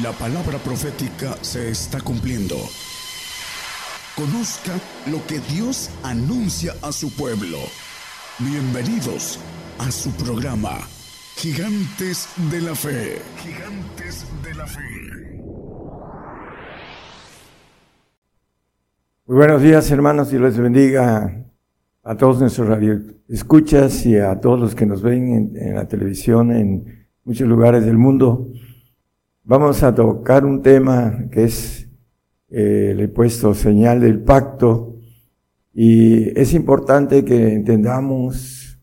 La 0.00 0.10
palabra 0.12 0.56
profética 0.56 1.36
se 1.42 1.68
está 1.68 2.00
cumpliendo. 2.00 2.54
Conozca 4.16 4.72
lo 5.10 5.18
que 5.26 5.38
Dios 5.54 5.90
anuncia 6.02 6.72
a 6.80 6.92
su 6.92 7.14
pueblo. 7.14 7.58
Bienvenidos 8.38 9.38
a 9.78 9.90
su 9.90 10.10
programa, 10.12 10.78
Gigantes 11.36 12.26
de 12.50 12.62
la 12.62 12.74
Fe. 12.74 13.18
Gigantes 13.36 14.24
de 14.42 14.54
la 14.54 14.66
Fe. 14.66 14.80
Muy 19.26 19.36
buenos 19.36 19.60
días 19.60 19.90
hermanos 19.90 20.32
y 20.32 20.38
les 20.38 20.56
bendiga 20.56 21.44
a 22.02 22.16
todos 22.16 22.40
nuestros 22.40 22.66
radioescuchas 22.66 24.06
y 24.06 24.16
a 24.16 24.40
todos 24.40 24.58
los 24.58 24.74
que 24.74 24.86
nos 24.86 25.02
ven 25.02 25.54
en, 25.54 25.74
la 25.74 25.86
televisión 25.86 26.50
en 26.50 27.06
muchos 27.24 27.46
lugares 27.46 27.84
del 27.84 27.98
mundo. 27.98 28.48
Vamos 29.44 29.82
a 29.82 29.92
tocar 29.92 30.44
un 30.44 30.62
tema 30.62 31.24
que 31.32 31.42
es, 31.44 31.88
eh, 32.48 32.94
le 32.96 33.04
he 33.04 33.08
puesto 33.08 33.54
señal 33.54 34.00
del 34.00 34.20
pacto 34.20 35.00
y 35.74 36.38
es 36.38 36.54
importante 36.54 37.24
que 37.24 37.52
entendamos 37.52 38.78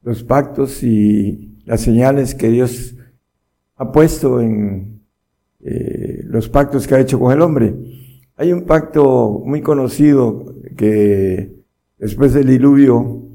los 0.00 0.24
pactos 0.24 0.82
y 0.82 1.58
las 1.66 1.82
señales 1.82 2.34
que 2.34 2.48
Dios 2.48 2.96
ha 3.76 3.92
puesto 3.92 4.40
en 4.40 5.02
eh, 5.60 6.22
los 6.24 6.48
pactos 6.48 6.86
que 6.86 6.94
ha 6.94 7.00
hecho 7.00 7.20
con 7.20 7.30
el 7.30 7.42
hombre. 7.42 7.74
Hay 8.36 8.50
un 8.50 8.62
pacto 8.62 9.42
muy 9.44 9.60
conocido 9.60 10.54
que 10.74 11.54
después 11.98 12.32
del 12.32 12.46
diluvio 12.46 13.28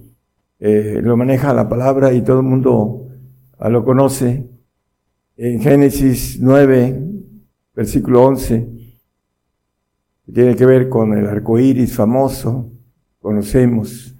eh, 0.57 1.01
lo 1.03 1.15
maneja 1.17 1.53
la 1.53 1.69
palabra 1.69 2.13
y 2.13 2.23
todo 2.23 2.39
el 2.39 2.47
mundo 2.47 3.09
lo 3.59 3.85
conoce. 3.85 4.52
En 5.35 5.59
Génesis 5.61 6.37
9, 6.39 7.01
versículo 7.75 8.23
11, 8.23 8.67
que 10.25 10.31
tiene 10.31 10.55
que 10.55 10.65
ver 10.67 10.89
con 10.89 11.17
el 11.17 11.25
arco 11.25 11.57
iris 11.57 11.95
famoso, 11.95 12.71
conocemos. 13.19 14.15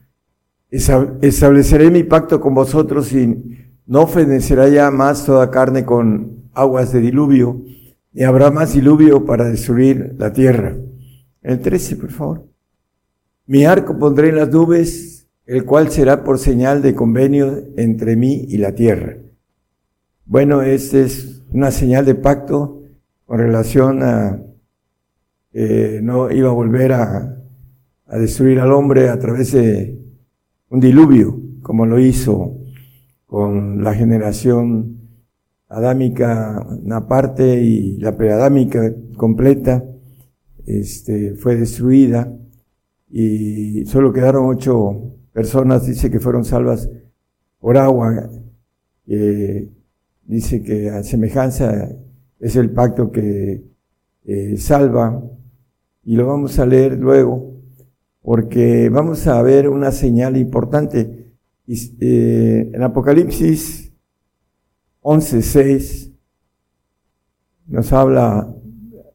Estableceré 0.71 1.91
mi 1.91 2.03
pacto 2.03 2.41
con 2.41 2.55
vosotros 2.55 3.13
y 3.13 3.69
no 3.85 4.07
fenecerá 4.07 4.67
ya 4.69 4.89
más 4.89 5.23
toda 5.23 5.51
carne 5.51 5.85
con 5.85 6.49
aguas 6.51 6.91
de 6.91 7.01
diluvio, 7.01 7.61
ni 8.11 8.23
habrá 8.23 8.49
más 8.49 8.73
diluvio 8.73 9.23
para 9.23 9.47
destruir 9.47 10.15
la 10.17 10.33
tierra. 10.33 10.75
El 11.43 11.59
13, 11.59 11.95
por 11.97 12.09
favor. 12.09 12.47
Mi 13.45 13.65
arco 13.65 13.99
pondré 13.99 14.29
en 14.29 14.37
las 14.37 14.49
nubes, 14.49 15.27
el 15.45 15.63
cual 15.63 15.91
será 15.91 16.23
por 16.23 16.39
señal 16.39 16.81
de 16.81 16.95
convenio 16.95 17.65
entre 17.77 18.15
mí 18.15 18.45
y 18.49 18.57
la 18.57 18.73
tierra. 18.73 19.17
Bueno, 20.25 20.61
esta 20.61 20.99
es 20.99 21.43
una 21.51 21.69
señal 21.69 22.05
de 22.05 22.15
pacto 22.15 22.81
con 23.25 23.39
relación 23.39 24.01
a 24.03 24.41
eh, 25.51 25.99
no 26.01 26.31
iba 26.31 26.49
a 26.49 26.53
volver 26.53 26.93
a, 26.93 27.37
a 28.07 28.17
destruir 28.17 28.61
al 28.61 28.71
hombre 28.71 29.09
a 29.09 29.19
través 29.19 29.51
de 29.51 29.99
un 30.69 30.79
diluvio, 30.79 31.39
como 31.61 31.85
lo 31.85 31.99
hizo 31.99 32.57
con 33.25 33.83
la 33.83 33.93
generación 33.93 34.97
adámica 35.67 36.65
una 36.69 37.05
parte 37.05 37.61
y 37.61 37.97
la 37.97 38.15
preadámica 38.15 38.93
completa, 39.17 39.83
este, 40.65 41.35
fue 41.35 41.57
destruida 41.57 42.33
y 43.09 43.85
solo 43.87 44.13
quedaron 44.13 44.45
ocho 44.45 45.17
personas, 45.33 45.85
dice 45.85 46.09
que 46.09 46.21
fueron 46.21 46.45
salvas 46.45 46.89
por 47.59 47.77
agua. 47.77 48.29
Eh, 49.05 49.69
dice 50.25 50.61
que 50.63 50.89
a 50.89 51.03
semejanza 51.03 51.89
es 52.39 52.55
el 52.55 52.71
pacto 52.71 53.11
que 53.11 53.63
eh, 54.25 54.57
salva 54.57 55.23
y 56.03 56.15
lo 56.15 56.27
vamos 56.27 56.59
a 56.59 56.65
leer 56.65 56.97
luego 56.97 57.53
porque 58.21 58.89
vamos 58.89 59.27
a 59.27 59.41
ver 59.41 59.67
una 59.67 59.91
señal 59.91 60.37
importante. 60.37 61.33
Eh, 61.67 62.71
en 62.73 62.83
Apocalipsis 62.83 63.91
11.6 65.01 66.13
nos 67.67 67.93
habla 67.93 68.53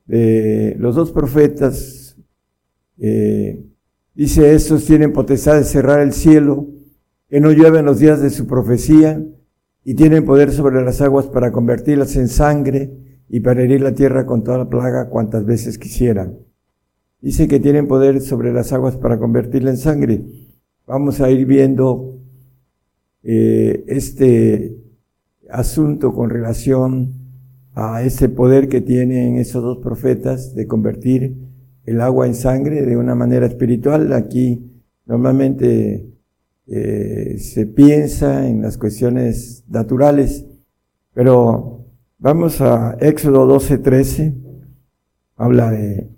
de 0.06 0.74
los 0.78 0.94
dos 0.94 1.12
profetas 1.12 2.16
eh, 2.98 3.64
Dice, 4.18 4.52
estos 4.52 4.84
tienen 4.84 5.12
potestad 5.12 5.58
de 5.58 5.62
cerrar 5.62 6.00
el 6.00 6.12
cielo, 6.12 6.66
que 7.28 7.38
no 7.38 7.52
llueve 7.52 7.78
en 7.78 7.84
los 7.84 8.00
días 8.00 8.20
de 8.20 8.30
su 8.30 8.48
profecía, 8.48 9.24
y 9.88 9.94
tienen 9.94 10.26
poder 10.26 10.52
sobre 10.52 10.84
las 10.84 11.00
aguas 11.00 11.28
para 11.28 11.50
convertirlas 11.50 12.14
en 12.16 12.28
sangre 12.28 12.92
y 13.26 13.40
para 13.40 13.62
herir 13.62 13.80
la 13.80 13.94
tierra 13.94 14.26
con 14.26 14.44
toda 14.44 14.58
la 14.58 14.68
plaga 14.68 15.08
cuantas 15.08 15.46
veces 15.46 15.78
quisieran. 15.78 16.40
Dice 17.22 17.48
que 17.48 17.58
tienen 17.58 17.88
poder 17.88 18.20
sobre 18.20 18.52
las 18.52 18.70
aguas 18.74 18.96
para 18.96 19.18
convertirla 19.18 19.70
en 19.70 19.78
sangre. 19.78 20.26
Vamos 20.86 21.22
a 21.22 21.30
ir 21.30 21.46
viendo 21.46 22.20
eh, 23.22 23.82
este 23.88 24.76
asunto 25.48 26.12
con 26.12 26.28
relación 26.28 27.14
a 27.74 28.02
ese 28.02 28.28
poder 28.28 28.68
que 28.68 28.82
tienen 28.82 29.36
esos 29.36 29.62
dos 29.62 29.78
profetas 29.78 30.54
de 30.54 30.66
convertir 30.66 31.34
el 31.86 32.02
agua 32.02 32.26
en 32.26 32.34
sangre 32.34 32.82
de 32.82 32.98
una 32.98 33.14
manera 33.14 33.46
espiritual. 33.46 34.12
Aquí 34.12 34.70
normalmente 35.06 36.17
eh, 36.70 37.38
se 37.38 37.64
piensa 37.64 38.46
en 38.46 38.60
las 38.60 38.76
cuestiones 38.76 39.64
naturales, 39.68 40.44
pero 41.14 41.86
vamos 42.18 42.60
a 42.60 42.98
Éxodo 43.00 43.46
12, 43.46 43.78
13, 43.78 44.34
habla 45.36 45.70
de 45.70 46.10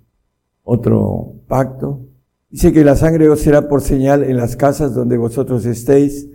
otro 0.65 1.34
pacto. 1.47 2.05
Dice 2.50 2.72
que 2.72 2.84
la 2.84 2.97
sangre 2.97 3.28
os 3.28 3.41
será 3.41 3.69
por 3.69 3.81
señal 3.81 4.25
en 4.25 4.37
las 4.37 4.56
casas 4.56 4.93
donde 4.93 5.16
vosotros 5.19 5.65
estéis, 5.66 6.28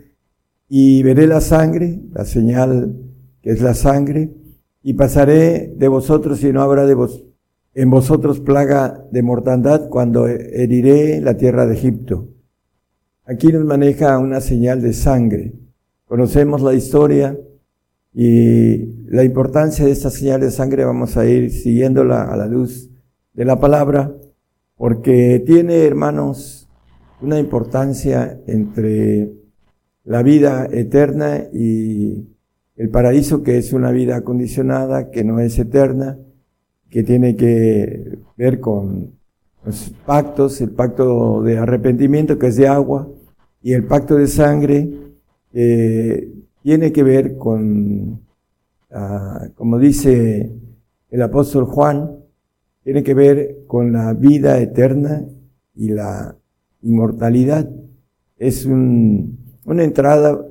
y 0.69 1.03
veré 1.03 1.27
la 1.27 1.41
sangre, 1.41 2.01
la 2.13 2.23
señal 2.23 2.95
que 3.41 3.51
es 3.51 3.61
la 3.61 3.73
sangre, 3.73 4.33
y 4.81 4.93
pasaré 4.93 5.73
de 5.75 5.87
vosotros 5.89 6.41
y 6.41 6.53
no 6.53 6.61
habrá 6.61 6.85
de 6.85 6.93
vos, 6.93 7.25
en 7.73 7.89
vosotros 7.89 8.39
plaga 8.39 9.05
de 9.11 9.21
mortandad 9.23 9.89
cuando 9.89 10.27
heriré 10.27 11.19
la 11.19 11.35
tierra 11.35 11.65
de 11.65 11.73
Egipto. 11.75 12.29
Aquí 13.27 13.51
nos 13.51 13.65
maneja 13.65 14.19
una 14.19 14.39
señal 14.39 14.83
de 14.83 14.93
sangre. 14.93 15.53
Conocemos 16.05 16.61
la 16.61 16.75
historia 16.75 17.35
y 18.13 18.85
la 19.07 19.23
importancia 19.23 19.83
de 19.83 19.91
esta 19.91 20.11
señal 20.11 20.41
de 20.41 20.51
sangre 20.51 20.85
vamos 20.85 21.17
a 21.17 21.25
ir 21.25 21.49
siguiéndola 21.49 22.25
a 22.25 22.37
la 22.37 22.45
luz 22.45 22.91
de 23.33 23.45
la 23.45 23.59
palabra, 23.59 24.15
porque 24.77 25.41
tiene, 25.43 25.85
hermanos, 25.85 26.69
una 27.19 27.39
importancia 27.39 28.39
entre 28.45 29.33
la 30.03 30.21
vida 30.21 30.67
eterna 30.71 31.45
y 31.51 32.27
el 32.75 32.89
paraíso, 32.89 33.41
que 33.41 33.57
es 33.57 33.73
una 33.73 33.89
vida 33.89 34.17
acondicionada, 34.17 35.09
que 35.09 35.23
no 35.23 35.39
es 35.39 35.57
eterna, 35.57 36.19
que 36.91 37.01
tiene 37.01 37.35
que 37.35 38.19
ver 38.37 38.59
con 38.59 39.15
los 39.65 39.95
pactos, 40.05 40.61
el 40.61 40.69
pacto 40.69 41.41
de 41.41 41.57
arrepentimiento 41.57 42.37
que 42.37 42.47
es 42.47 42.55
de 42.57 42.67
agua 42.67 43.09
y 43.65 43.73
el 43.73 43.85
pacto 43.85 44.15
de 44.15 44.27
sangre 44.27 44.87
eh, 45.51 46.31
tiene 46.61 46.91
que 46.91 47.01
ver 47.01 47.35
con, 47.35 48.21
ah, 48.91 49.47
como 49.55 49.79
dice 49.79 50.51
el 51.09 51.21
apóstol 51.23 51.65
Juan, 51.65 52.11
tiene 52.83 53.01
que 53.01 53.15
ver 53.15 53.63
con 53.65 53.91
la 53.91 54.13
vida 54.13 54.59
eterna 54.59 55.25
y 55.73 55.89
la 55.89 56.37
inmortalidad. 56.83 57.67
Es 58.37 58.67
un, 58.67 59.39
una 59.65 59.83
entrada 59.83 60.45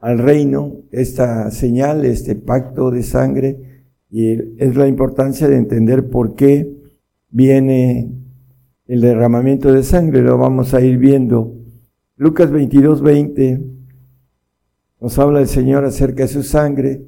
al 0.00 0.18
reino, 0.18 0.72
esta 0.90 1.52
señal, 1.52 2.04
este 2.04 2.34
pacto 2.34 2.90
de 2.90 3.04
sangre, 3.04 3.84
y 4.10 4.32
es 4.60 4.74
la 4.74 4.88
importancia 4.88 5.46
de 5.46 5.56
entender 5.56 6.10
por 6.10 6.34
qué 6.34 6.68
viene 7.30 8.10
el 8.88 9.02
derramamiento 9.02 9.72
de 9.72 9.84
sangre. 9.84 10.20
Lo 10.20 10.36
vamos 10.36 10.74
a 10.74 10.80
ir 10.80 10.98
viendo. 10.98 11.59
Lucas 12.20 12.50
22, 12.50 13.00
20 13.00 13.64
nos 15.00 15.18
habla 15.18 15.40
el 15.40 15.48
Señor 15.48 15.86
acerca 15.86 16.24
de 16.24 16.28
su 16.28 16.42
sangre. 16.42 17.02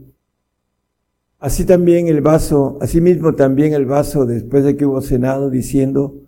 Así 1.39 1.67
también 1.67 2.09
el 2.09 2.23
vaso, 2.23 2.79
así 2.81 3.03
mismo 3.03 3.35
también 3.35 3.75
el 3.75 3.85
vaso 3.85 4.25
después 4.25 4.65
de 4.65 4.75
que 4.75 4.87
hubo 4.87 5.03
cenado 5.03 5.51
diciendo, 5.51 6.19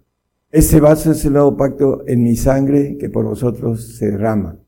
este 0.51 0.81
vaso 0.81 1.13
es 1.13 1.25
el 1.25 1.33
nuevo 1.33 1.57
pacto 1.57 2.05
en 2.07 2.25
mi 2.25 2.37
sangre 2.37 2.99
que 2.99 3.09
por 3.09 3.25
vosotros 3.25 3.97
se 3.97 4.11
derrama. 4.11 4.59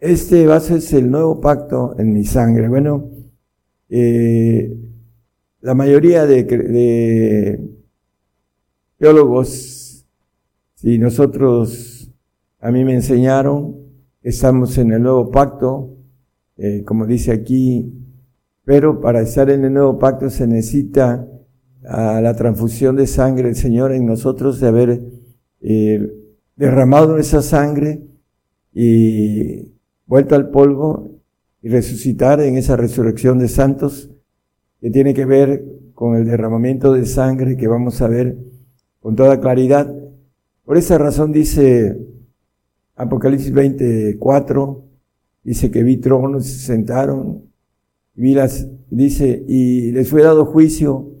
Este 0.00 0.44
vaso 0.44 0.74
es 0.74 0.92
el 0.94 1.12
nuevo 1.12 1.40
pacto 1.40 1.94
en 1.96 2.12
mi 2.12 2.24
sangre. 2.24 2.68
Bueno, 2.68 3.08
eh, 3.88 4.76
la 5.60 5.74
mayoría 5.74 6.26
de, 6.26 7.60
teólogos, 8.98 10.04
si 10.74 10.98
nosotros, 10.98 11.91
a 12.62 12.70
mí 12.70 12.84
me 12.84 12.94
enseñaron, 12.94 13.76
estamos 14.22 14.78
en 14.78 14.92
el 14.92 15.02
nuevo 15.02 15.32
pacto, 15.32 15.96
eh, 16.56 16.84
como 16.84 17.06
dice 17.06 17.32
aquí, 17.32 17.92
pero 18.64 19.00
para 19.00 19.20
estar 19.20 19.50
en 19.50 19.64
el 19.64 19.72
nuevo 19.72 19.98
pacto 19.98 20.30
se 20.30 20.46
necesita 20.46 21.28
a 21.84 22.20
la 22.20 22.34
transfusión 22.34 22.94
de 22.94 23.08
sangre 23.08 23.48
del 23.48 23.56
Señor 23.56 23.90
en 23.90 24.06
nosotros 24.06 24.60
de 24.60 24.68
haber 24.68 25.02
eh, 25.60 26.08
derramado 26.54 27.18
esa 27.18 27.42
sangre 27.42 28.06
y 28.72 29.72
vuelto 30.06 30.36
al 30.36 30.50
polvo 30.50 31.18
y 31.62 31.68
resucitar 31.68 32.40
en 32.40 32.56
esa 32.56 32.76
resurrección 32.76 33.40
de 33.40 33.48
santos 33.48 34.08
que 34.80 34.90
tiene 34.90 35.14
que 35.14 35.24
ver 35.24 35.64
con 35.94 36.14
el 36.14 36.26
derramamiento 36.26 36.92
de 36.92 37.06
sangre 37.06 37.56
que 37.56 37.66
vamos 37.66 38.00
a 38.02 38.06
ver 38.06 38.38
con 39.00 39.16
toda 39.16 39.40
claridad. 39.40 39.92
Por 40.64 40.76
esa 40.76 40.96
razón 40.96 41.32
dice 41.32 42.12
Apocalipsis 43.02 43.52
24, 43.52 44.84
dice 45.44 45.70
que 45.70 45.82
vi 45.82 45.96
tronos, 45.98 46.46
se 46.46 46.58
sentaron, 46.58 47.44
vi 48.14 48.34
las, 48.34 48.68
dice, 48.90 49.44
y 49.48 49.92
les 49.92 50.08
fue 50.08 50.22
dado 50.22 50.46
juicio 50.46 51.12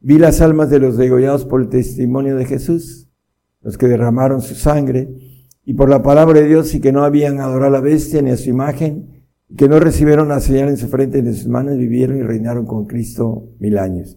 Vi 0.00 0.16
las 0.16 0.40
almas 0.40 0.70
de 0.70 0.78
los 0.78 0.96
degollados 0.96 1.44
por 1.44 1.60
el 1.60 1.68
testimonio 1.68 2.36
de 2.36 2.44
Jesús, 2.44 3.08
los 3.62 3.76
que 3.76 3.88
derramaron 3.88 4.40
su 4.40 4.54
sangre, 4.54 5.08
y 5.64 5.74
por 5.74 5.90
la 5.90 6.02
palabra 6.02 6.40
de 6.40 6.46
Dios 6.46 6.72
y 6.74 6.80
que 6.80 6.92
no 6.92 7.02
habían 7.02 7.40
adorado 7.40 7.66
a 7.66 7.78
la 7.78 7.80
bestia 7.80 8.22
ni 8.22 8.30
a 8.30 8.36
su 8.36 8.48
imagen, 8.48 9.24
y 9.48 9.56
que 9.56 9.68
no 9.68 9.80
recibieron 9.80 10.28
la 10.28 10.38
señal 10.40 10.68
en 10.68 10.76
su 10.76 10.86
frente 10.86 11.20
ni 11.20 11.30
en 11.30 11.34
sus 11.34 11.48
manos, 11.48 11.76
vivieron 11.76 12.16
y 12.16 12.22
reinaron 12.22 12.64
con 12.64 12.86
Cristo 12.86 13.48
mil 13.58 13.76
años. 13.76 14.16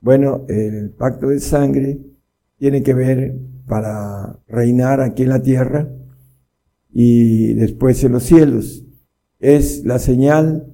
Bueno, 0.00 0.44
el 0.48 0.90
pacto 0.90 1.28
de 1.28 1.40
sangre 1.40 1.98
tiene 2.58 2.84
que 2.84 2.94
ver 2.94 3.36
para 3.66 4.38
reinar 4.46 5.00
aquí 5.00 5.24
en 5.24 5.30
la 5.30 5.42
tierra 5.42 5.90
y 6.92 7.54
después 7.54 8.02
en 8.04 8.12
los 8.12 8.22
cielos. 8.22 8.84
Es 9.40 9.84
la 9.84 9.98
señal 9.98 10.66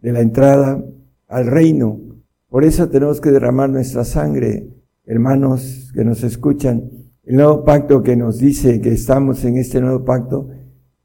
de 0.00 0.12
la 0.12 0.20
entrada 0.20 0.84
al 1.28 1.46
reino 1.46 2.12
por 2.52 2.66
eso 2.66 2.90
tenemos 2.90 3.18
que 3.22 3.30
derramar 3.30 3.70
nuestra 3.70 4.04
sangre, 4.04 4.68
hermanos 5.06 5.90
que 5.94 6.04
nos 6.04 6.22
escuchan. 6.22 6.90
El 7.24 7.36
nuevo 7.36 7.64
pacto 7.64 8.02
que 8.02 8.14
nos 8.14 8.38
dice 8.38 8.82
que 8.82 8.90
estamos 8.90 9.42
en 9.46 9.56
este 9.56 9.80
nuevo 9.80 10.04
pacto, 10.04 10.50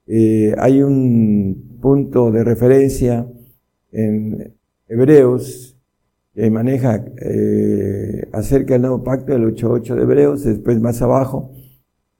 eh, 0.07 0.53
hay 0.57 0.83
un 0.83 1.77
punto 1.79 2.31
de 2.31 2.43
referencia 2.43 3.25
en 3.93 4.55
Hebreos 4.89 5.77
que 6.33 6.51
maneja 6.51 7.05
eh, 7.17 8.27
acerca 8.33 8.73
del 8.73 8.81
nuevo 8.81 9.01
pacto, 9.05 9.33
el 9.33 9.45
8.8 9.45 9.95
de 9.95 10.01
Hebreos, 10.01 10.43
después 10.43 10.81
más 10.81 11.01
abajo, 11.01 11.53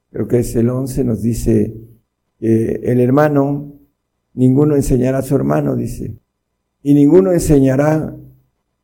creo 0.09 0.29
que 0.29 0.39
es 0.39 0.55
el 0.55 0.69
11, 0.69 1.03
nos 1.03 1.21
dice 1.21 1.75
que 2.39 2.79
el 2.83 2.99
hermano, 2.99 3.73
ninguno 4.33 4.75
enseñará 4.75 5.19
a 5.19 5.23
su 5.23 5.35
hermano, 5.35 5.75
dice, 5.75 6.17
y 6.83 6.93
ninguno 6.93 7.31
enseñará 7.31 8.15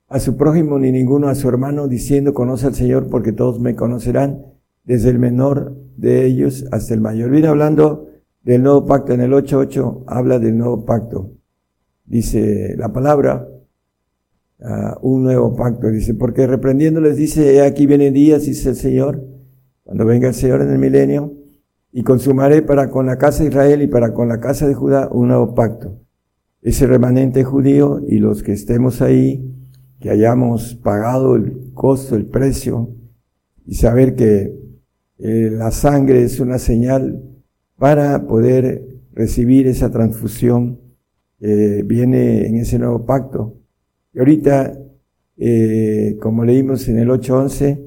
a 0.08 0.20
su 0.20 0.38
prójimo 0.38 0.78
ni 0.78 0.92
ninguno 0.92 1.28
a 1.28 1.36
su 1.36 1.48
hermano, 1.50 1.88
diciendo, 1.88 2.34
conoce 2.34 2.68
al 2.68 2.76
Señor 2.76 3.10
porque 3.10 3.32
todos 3.32 3.60
me 3.60 3.76
conocerán, 3.76 4.46
desde 4.84 5.10
el 5.10 5.20
menor 5.20 5.76
de 5.98 6.26
ellos 6.26 6.66
hasta 6.72 6.94
el 6.94 7.02
mayor. 7.02 7.30
Viene 7.30 7.48
hablando 7.48 8.10
del 8.44 8.62
nuevo 8.64 8.86
pacto, 8.86 9.14
en 9.14 9.22
el 9.22 9.32
8.8 9.32 10.04
habla 10.08 10.40
del 10.40 10.58
nuevo 10.58 10.86
pacto. 10.86 11.32
Dice 12.06 12.76
la 12.78 12.92
palabra, 12.92 13.48
uh, 14.60 15.08
un 15.08 15.24
nuevo 15.24 15.56
pacto, 15.56 15.90
dice, 15.90 16.14
porque 16.14 16.46
reprendiéndoles 16.46 17.16
dice, 17.16 17.62
aquí 17.62 17.86
vienen 17.86 18.14
días, 18.14 18.46
dice 18.46 18.70
el 18.70 18.76
Señor, 18.76 19.24
cuando 19.84 20.06
venga 20.06 20.28
el 20.28 20.34
Señor 20.34 20.62
en 20.62 20.72
el 20.72 20.80
milenio, 20.80 21.34
y 21.96 22.02
consumaré 22.02 22.64
para 22.64 22.90
con 22.90 23.06
la 23.06 23.20
casa 23.20 23.44
de 23.44 23.50
Israel 23.50 23.84
y 23.84 23.88
para 23.88 24.14
con 24.14 24.28
la 24.28 24.40
casa 24.40 24.68
de 24.68 24.74
Judá 24.74 25.10
un 25.12 25.28
nuevo 25.28 25.54
pacto. 25.54 26.00
Ese 26.64 26.88
remanente 26.88 27.44
judío 27.44 28.02
y 28.08 28.18
los 28.18 28.42
que 28.42 28.54
estemos 28.54 29.02
ahí, 29.02 29.54
que 30.00 30.10
hayamos 30.10 30.74
pagado 30.76 31.36
el 31.36 31.72
costo, 31.74 32.16
el 32.16 32.26
precio, 32.26 32.90
y 33.68 33.76
saber 33.76 34.16
que 34.16 34.60
eh, 35.20 35.50
la 35.52 35.70
sangre 35.70 36.24
es 36.24 36.40
una 36.40 36.58
señal 36.58 37.22
para 37.78 38.26
poder 38.26 38.88
recibir 39.14 39.68
esa 39.68 39.92
transfusión 39.92 40.80
que 41.40 41.84
viene 41.86 42.48
en 42.48 42.58
ese 42.58 42.80
nuevo 42.80 43.06
pacto. 43.06 43.56
Y 44.14 44.20
ahorita, 44.20 44.80
eh, 45.38 46.18
como 46.20 46.44
leímos 46.44 46.88
en 46.88 46.98
el 46.98 47.10
8.11, 47.10 47.80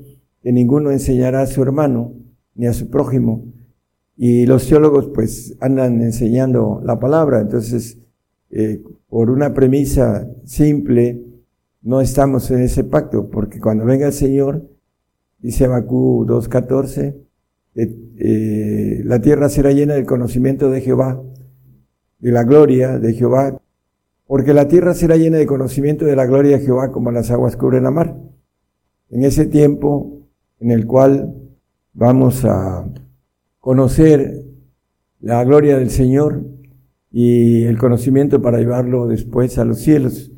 que 0.43 0.52
ninguno 0.52 0.93
enseñará 0.93 1.41
a 1.41 1.47
su 1.47 1.61
hermano 1.61 2.14
ni 2.55 2.67
a 2.67 2.73
su 2.73 2.88
prójimo. 2.88 3.56
Y 4.16 4.46
los 4.46 4.66
teólogos 4.66 5.08
pues 5.14 5.56
andan 5.60 6.00
enseñando 6.00 6.80
la 6.84 6.98
palabra. 6.98 7.40
Entonces, 7.40 7.98
eh, 8.50 8.82
por 9.08 9.30
una 9.30 9.52
premisa 9.52 10.28
simple, 10.44 11.22
no 11.82 12.00
estamos 12.00 12.50
en 12.50 12.60
ese 12.60 12.84
pacto, 12.84 13.28
porque 13.30 13.60
cuando 13.60 13.84
venga 13.84 14.06
el 14.06 14.12
Señor, 14.12 14.68
dice 15.38 15.66
Abacú 15.66 16.26
2.14, 16.26 17.14
eh, 17.74 17.96
eh, 18.18 19.02
la 19.04 19.20
tierra 19.20 19.48
será 19.48 19.70
llena 19.72 19.94
del 19.94 20.06
conocimiento 20.06 20.70
de 20.70 20.80
Jehová, 20.80 21.22
de 22.18 22.32
la 22.32 22.44
gloria 22.44 22.98
de 22.98 23.12
Jehová, 23.12 23.60
porque 24.26 24.54
la 24.54 24.66
tierra 24.66 24.94
será 24.94 25.16
llena 25.16 25.36
de 25.36 25.46
conocimiento 25.46 26.04
de 26.04 26.16
la 26.16 26.26
gloria 26.26 26.58
de 26.58 26.64
Jehová 26.64 26.90
como 26.90 27.12
las 27.12 27.30
aguas 27.30 27.56
cubren 27.56 27.84
la 27.84 27.90
mar. 27.90 28.16
En 29.10 29.24
ese 29.24 29.46
tiempo 29.46 30.26
en 30.58 30.70
el 30.70 30.86
cual 30.86 31.34
vamos 31.92 32.44
a 32.44 32.88
conocer 33.66 34.44
la 35.18 35.42
gloria 35.42 35.76
del 35.76 35.90
Señor 35.90 36.46
y 37.10 37.64
el 37.64 37.78
conocimiento 37.78 38.40
para 38.40 38.58
llevarlo 38.58 39.08
después 39.08 39.58
a 39.58 39.64
los 39.64 39.80
cielos 39.80 40.30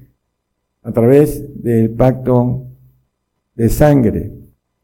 a 0.81 0.93
través 0.93 1.63
del 1.63 1.91
pacto 1.91 2.65
de 3.55 3.69
sangre. 3.69 4.33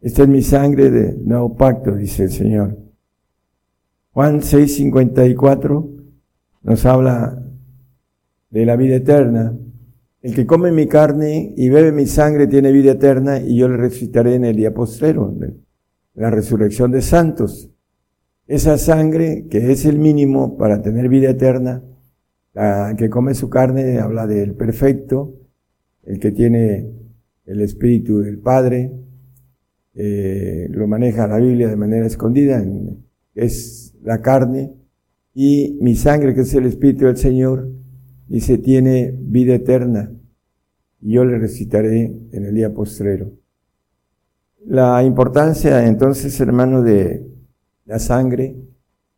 Esta 0.02 0.24
es 0.24 0.28
mi 0.28 0.42
sangre 0.42 0.90
del 0.90 1.26
nuevo 1.26 1.56
pacto, 1.56 1.96
dice 1.96 2.24
el 2.24 2.32
Señor. 2.32 2.76
Juan 4.10 4.42
6:54 4.42 5.90
nos 6.64 6.84
habla 6.84 7.42
de 8.50 8.66
la 8.66 8.76
vida 8.76 8.96
eterna. 8.96 9.56
El 10.20 10.34
que 10.34 10.44
come 10.44 10.70
mi 10.70 10.86
carne 10.86 11.54
y 11.56 11.70
bebe 11.70 11.92
mi 11.92 12.04
sangre 12.04 12.46
tiene 12.46 12.72
vida 12.72 12.92
eterna 12.92 13.40
y 13.40 13.56
yo 13.56 13.70
le 13.70 13.78
resucitaré 13.78 14.34
en 14.34 14.44
el 14.44 14.56
día 14.56 14.74
postrero, 14.74 15.34
la 16.12 16.28
resurrección 16.28 16.90
de 16.90 17.00
santos. 17.00 17.70
Esa 18.46 18.76
sangre, 18.76 19.46
que 19.48 19.72
es 19.72 19.86
el 19.86 19.98
mínimo 19.98 20.58
para 20.58 20.82
tener 20.82 21.08
vida 21.08 21.30
eterna, 21.30 21.82
la 22.52 22.94
que 22.96 23.08
come 23.08 23.34
su 23.34 23.48
carne 23.48 23.98
habla 23.98 24.26
del 24.26 24.54
perfecto, 24.54 25.34
el 26.02 26.18
que 26.18 26.30
tiene 26.30 26.90
el 27.46 27.60
Espíritu 27.62 28.18
del 28.18 28.38
Padre, 28.38 28.92
eh, 29.94 30.68
lo 30.70 30.86
maneja 30.86 31.26
la 31.26 31.38
Biblia 31.38 31.68
de 31.68 31.76
manera 31.76 32.06
escondida, 32.06 32.62
es 33.34 33.94
la 34.02 34.20
carne, 34.20 34.74
y 35.32 35.78
mi 35.80 35.96
sangre, 35.96 36.34
que 36.34 36.42
es 36.42 36.54
el 36.54 36.66
Espíritu 36.66 37.06
del 37.06 37.16
Señor, 37.16 37.70
dice, 38.28 38.58
tiene 38.58 39.14
vida 39.18 39.54
eterna, 39.54 40.12
y 41.00 41.12
yo 41.12 41.24
le 41.24 41.38
recitaré 41.38 42.14
en 42.32 42.44
el 42.44 42.54
día 42.54 42.74
postrero. 42.74 43.32
La 44.66 45.02
importancia 45.02 45.86
entonces, 45.86 46.38
hermano, 46.40 46.82
de 46.82 47.33
la 47.86 47.98
sangre, 47.98 48.56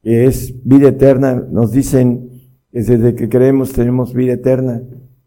que 0.02 0.26
es 0.26 0.54
vida 0.64 0.88
eterna, 0.88 1.34
nos 1.34 1.72
dicen 1.72 2.30
que 2.72 2.82
desde 2.82 3.14
que 3.14 3.28
creemos 3.28 3.72
tenemos 3.72 4.14
vida 4.14 4.34
eterna, 4.34 4.82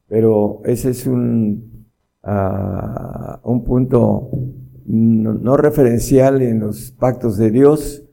pero 0.08 0.62
ese 0.66 0.92
es 0.92 1.06
un, 1.06 1.86
uh, 2.24 3.50
un 3.50 3.64
punto 3.64 4.30
no, 4.86 5.56
referencial 5.58 6.42
en 6.42 6.60
los 6.60 6.92
pactos 6.92 7.38
de 7.38 7.52
Dios 7.52 8.04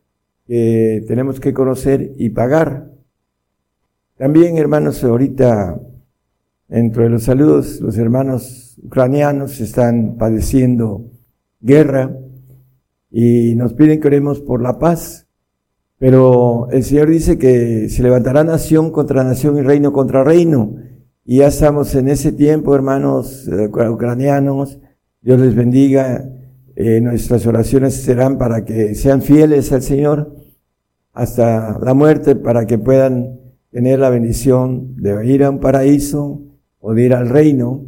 que 0.47 1.05
tenemos 1.09 1.41
que 1.41 1.53
conocer 1.55 2.13
y 2.17 2.31
pagar. 2.31 2.91
También, 4.17 4.59
hermanos, 4.59 5.03
ahorita, 5.03 5.81
entre 6.69 7.09
los 7.09 7.25
saludos, 7.25 7.81
los 7.81 7.99
hermanos 7.99 8.79
ucranianos 8.83 9.61
están 9.61 10.17
padeciendo 10.17 11.11
guerra 11.61 12.17
y 13.19 13.55
nos 13.55 13.73
piden 13.73 13.99
que 13.99 14.09
oremos 14.09 14.41
por 14.41 14.61
la 14.61 14.79
paz. 14.79 15.27
Pero 15.97 16.69
el 16.71 16.85
Señor 16.85 17.09
dice 17.09 17.39
que 17.39 17.89
se 17.89 18.03
levantará 18.03 18.45
nación 18.45 18.91
contra 18.91 19.25
nación 19.25 19.57
y 19.57 19.63
reino 19.63 19.91
contra 19.91 20.23
reino. 20.23 20.77
Y 21.25 21.39
ya 21.39 21.47
estamos 21.47 21.95
en 21.95 22.11
ese 22.11 22.33
tiempo, 22.33 22.75
hermanos 22.75 23.49
eh, 23.49 23.71
ucranianos. 23.89 24.79
Dios 25.23 25.41
les 25.41 25.55
bendiga. 25.55 26.31
Eh, 26.75 27.01
nuestras 27.01 27.47
oraciones 27.47 27.95
serán 27.95 28.37
para 28.37 28.67
que 28.67 28.95
sean 28.95 29.23
fieles 29.23 29.73
al 29.73 29.81
Señor 29.81 30.37
hasta 31.15 31.79
la 31.79 31.95
muerte, 31.95 32.37
para 32.37 32.67
que 32.67 32.77
puedan 32.77 33.41
tener 33.71 33.99
la 33.99 34.11
bendición 34.11 34.95
de 34.97 35.27
ir 35.27 35.43
a 35.43 35.49
un 35.49 35.61
paraíso 35.61 36.43
o 36.81 36.93
de 36.93 37.07
ir 37.07 37.15
al 37.15 37.31
reino, 37.31 37.83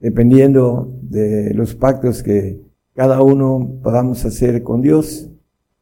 dependiendo 0.00 0.92
de 1.02 1.54
los 1.54 1.76
pactos 1.76 2.24
que 2.24 2.65
cada 2.96 3.20
uno 3.20 3.78
podamos 3.82 4.24
hacer 4.24 4.62
con 4.62 4.80
Dios. 4.80 5.30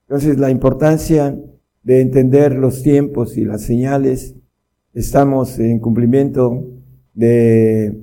Entonces, 0.09 0.37
la 0.37 0.51
importancia 0.51 1.39
de 1.85 2.01
entender 2.01 2.57
los 2.57 2.83
tiempos 2.83 3.37
y 3.39 3.45
las 3.45 3.63
señales, 3.63 4.35
estamos 4.95 5.61
en 5.61 5.79
cumplimiento 5.79 6.67
de 7.15 8.01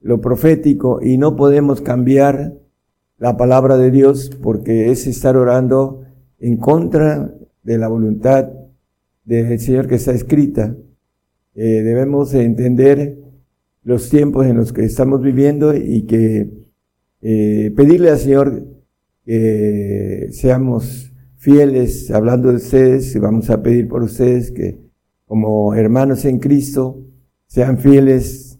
lo 0.00 0.20
profético 0.20 1.00
y 1.00 1.18
no 1.18 1.36
podemos 1.36 1.80
cambiar 1.80 2.54
la 3.18 3.36
palabra 3.36 3.76
de 3.76 3.92
Dios 3.92 4.30
porque 4.42 4.90
es 4.90 5.06
estar 5.06 5.36
orando 5.36 6.02
en 6.40 6.56
contra 6.56 7.32
de 7.62 7.78
la 7.78 7.86
voluntad 7.86 8.48
del 9.24 9.60
Señor 9.60 9.86
que 9.86 9.94
está 9.94 10.12
escrita. 10.12 10.74
Eh, 11.54 11.82
debemos 11.82 12.34
entender 12.34 13.18
los 13.84 14.10
tiempos 14.10 14.46
en 14.46 14.56
los 14.56 14.72
que 14.72 14.84
estamos 14.84 15.22
viviendo 15.22 15.76
y 15.76 16.02
que 16.02 16.67
eh, 17.20 17.72
pedirle 17.76 18.10
al 18.10 18.18
Señor 18.18 18.64
que 19.24 20.28
seamos 20.32 21.12
fieles, 21.36 22.10
hablando 22.10 22.50
de 22.50 22.56
ustedes, 22.56 23.14
y 23.14 23.18
vamos 23.18 23.50
a 23.50 23.62
pedir 23.62 23.88
por 23.88 24.02
ustedes 24.02 24.50
que 24.50 24.78
como 25.26 25.74
hermanos 25.74 26.24
en 26.24 26.38
Cristo 26.38 27.04
sean 27.46 27.78
fieles 27.78 28.58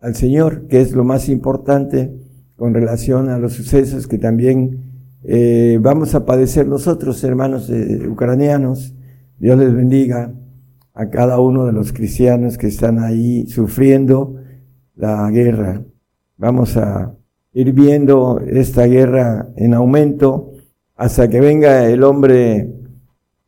al 0.00 0.14
Señor, 0.16 0.66
que 0.66 0.80
es 0.80 0.92
lo 0.92 1.04
más 1.04 1.28
importante 1.28 2.12
con 2.56 2.74
relación 2.74 3.28
a 3.28 3.38
los 3.38 3.54
sucesos 3.54 4.06
que 4.06 4.18
también 4.18 4.92
eh, 5.24 5.78
vamos 5.80 6.14
a 6.14 6.26
padecer 6.26 6.66
nosotros, 6.66 7.22
hermanos 7.22 7.70
ucranianos. 8.08 8.94
Dios 9.38 9.58
les 9.58 9.74
bendiga 9.74 10.34
a 10.94 11.10
cada 11.10 11.40
uno 11.40 11.66
de 11.66 11.72
los 11.72 11.92
cristianos 11.92 12.58
que 12.58 12.66
están 12.66 12.98
ahí 12.98 13.46
sufriendo 13.46 14.36
la 14.94 15.30
guerra. 15.30 15.84
Vamos 16.36 16.76
a 16.76 17.14
ir 17.52 17.72
viendo 17.72 18.40
esta 18.40 18.86
guerra 18.86 19.48
en 19.56 19.74
aumento 19.74 20.52
hasta 20.96 21.28
que 21.28 21.40
venga 21.40 21.88
el 21.88 22.02
hombre 22.04 22.72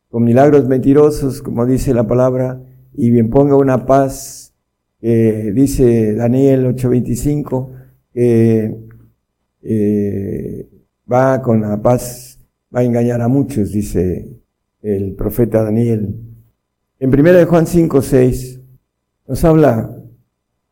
con 0.09 0.23
milagros 0.23 0.67
mentirosos, 0.67 1.41
como 1.41 1.65
dice 1.65 1.93
la 1.93 2.07
palabra, 2.07 2.61
y 2.93 3.09
bien 3.09 3.29
ponga 3.29 3.57
una 3.57 3.85
paz, 3.85 4.53
que 4.99 5.51
dice 5.53 6.15
Daniel 6.15 6.65
8:25, 6.67 7.69
que 8.13 8.75
eh, 9.61 10.69
va 11.11 11.41
con 11.41 11.61
la 11.61 11.81
paz, 11.81 12.39
va 12.73 12.79
a 12.79 12.83
engañar 12.83 13.21
a 13.21 13.27
muchos, 13.27 13.71
dice 13.71 14.29
el 14.81 15.15
profeta 15.15 15.63
Daniel. 15.63 16.15
En 16.99 17.11
primera 17.11 17.37
de 17.39 17.45
Juan 17.45 17.65
5:6 17.65 18.61
nos 19.27 19.43
habla 19.43 20.01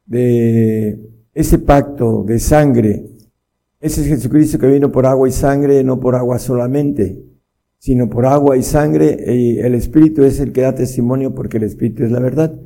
de 0.05 0.99
ese 1.33 1.59
pacto 1.59 2.23
de 2.23 2.39
sangre. 2.39 3.12
Ese 3.83 3.99
es 3.99 4.07
Jesucristo 4.07 4.57
que 4.59 4.67
vino 4.67 4.93
por 4.93 5.05
agua 5.05 5.27
y 5.27 5.33
sangre, 5.33 5.83
no 5.83 5.99
por 5.99 6.15
agua 6.15 6.39
solamente, 6.39 7.21
sino 7.79 8.09
por 8.09 8.25
agua 8.25 8.55
y 8.55 8.63
sangre, 8.63 9.25
y 9.27 9.59
el 9.59 9.75
Espíritu 9.75 10.23
es 10.23 10.39
el 10.39 10.53
que 10.53 10.61
da 10.61 10.73
testimonio 10.73 11.35
porque 11.35 11.57
el 11.57 11.63
Espíritu 11.63 12.05
es 12.05 12.11
la 12.11 12.21
verdad. 12.21 12.57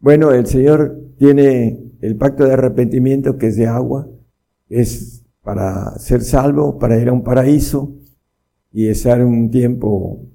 Bueno, 0.00 0.32
el 0.32 0.46
Señor 0.46 1.00
tiene 1.16 1.94
el 2.02 2.16
pacto 2.16 2.44
de 2.44 2.52
arrepentimiento 2.52 3.38
que 3.38 3.46
es 3.46 3.56
de 3.56 3.68
agua, 3.68 4.06
es 4.68 5.24
para 5.40 5.98
ser 5.98 6.20
salvo, 6.20 6.78
para 6.78 7.00
ir 7.00 7.08
a 7.08 7.14
un 7.14 7.24
paraíso 7.24 7.94
y 8.70 8.88
estar 8.88 9.24
un 9.24 9.50
tiempo 9.50 10.26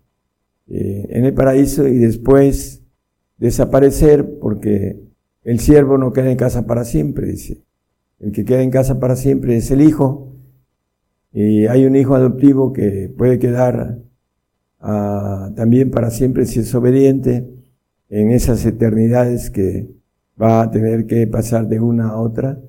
eh, 0.69 1.05
en 1.09 1.25
el 1.25 1.35
paraíso 1.35 1.87
y 1.87 1.99
después 1.99 2.83
desaparecer 3.37 4.39
porque 4.39 5.03
el 5.43 5.59
siervo 5.59 5.99
no 5.99 6.11
queda 6.13 6.31
en 6.31 6.37
casa 6.37 6.65
para 6.65 6.83
siempre, 6.83 7.27
dice. 7.27 7.68
El 8.19 8.31
que 8.31 8.43
queda 8.43 8.61
en 8.61 8.69
casa 8.69 8.99
para 8.99 9.15
siempre 9.15 9.55
es 9.55 9.71
el 9.71 9.81
hijo. 9.81 10.33
Y 11.31 11.67
hay 11.67 11.85
un 11.85 11.95
hijo 11.95 12.15
adoptivo 12.15 12.73
que 12.73 13.13
puede 13.15 13.39
quedar 13.39 13.99
ah, 14.79 15.51
también 15.55 15.91
para 15.91 16.09
siempre 16.09 16.45
si 16.45 16.59
es 16.59 16.73
obediente 16.75 17.47
en 18.09 18.31
esas 18.31 18.65
eternidades 18.65 19.49
que 19.49 19.89
va 20.41 20.61
a 20.61 20.71
tener 20.71 21.05
que 21.05 21.27
pasar 21.27 21.67
de 21.67 21.79
una 21.79 22.09
a 22.09 22.19
otra. 22.19 22.59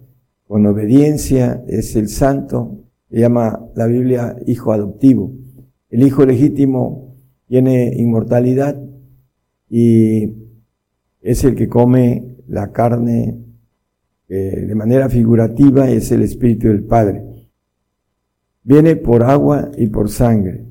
Con 0.47 0.67
obediencia 0.67 1.65
es 1.69 1.97
el 1.97 2.09
santo, 2.09 2.85
se 3.11 3.21
llama 3.21 3.67
la 3.75 3.87
Biblia 3.87 4.37
hijo 4.47 4.73
adoptivo. 4.73 5.33
El 5.89 6.03
hijo 6.03 6.25
legítimo 6.25 7.17
tiene 7.49 7.93
inmortalidad 7.97 8.81
y 9.69 10.33
es 11.21 11.45
el 11.45 11.55
que 11.55 11.69
come 11.69 12.37
la 12.47 12.73
carne 12.73 13.39
eh, 14.33 14.65
de 14.65 14.75
manera 14.77 15.09
figurativa 15.09 15.91
es 15.91 16.13
el 16.13 16.23
Espíritu 16.23 16.69
del 16.69 16.85
Padre. 16.85 17.25
Viene 18.63 18.95
por 18.95 19.25
agua 19.25 19.73
y 19.77 19.89
por 19.89 20.09
sangre. 20.09 20.67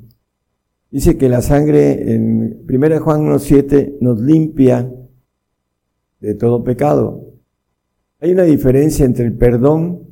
Dice 0.90 1.18
que 1.18 1.28
la 1.28 1.42
sangre 1.42 2.14
en 2.14 2.66
1 2.70 3.00
Juan 3.02 3.26
1.7 3.26 3.98
nos 4.00 4.22
limpia 4.22 4.90
de 6.22 6.36
todo 6.36 6.64
pecado. 6.64 7.34
Hay 8.22 8.32
una 8.32 8.44
diferencia 8.44 9.06
entre 9.06 9.26
el 9.26 9.34
perdón 9.34 10.08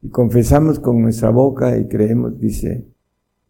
y 0.00 0.08
confesamos 0.08 0.78
con 0.78 1.02
nuestra 1.02 1.30
boca 1.30 1.76
y 1.76 1.88
creemos, 1.88 2.38
dice, 2.38 2.86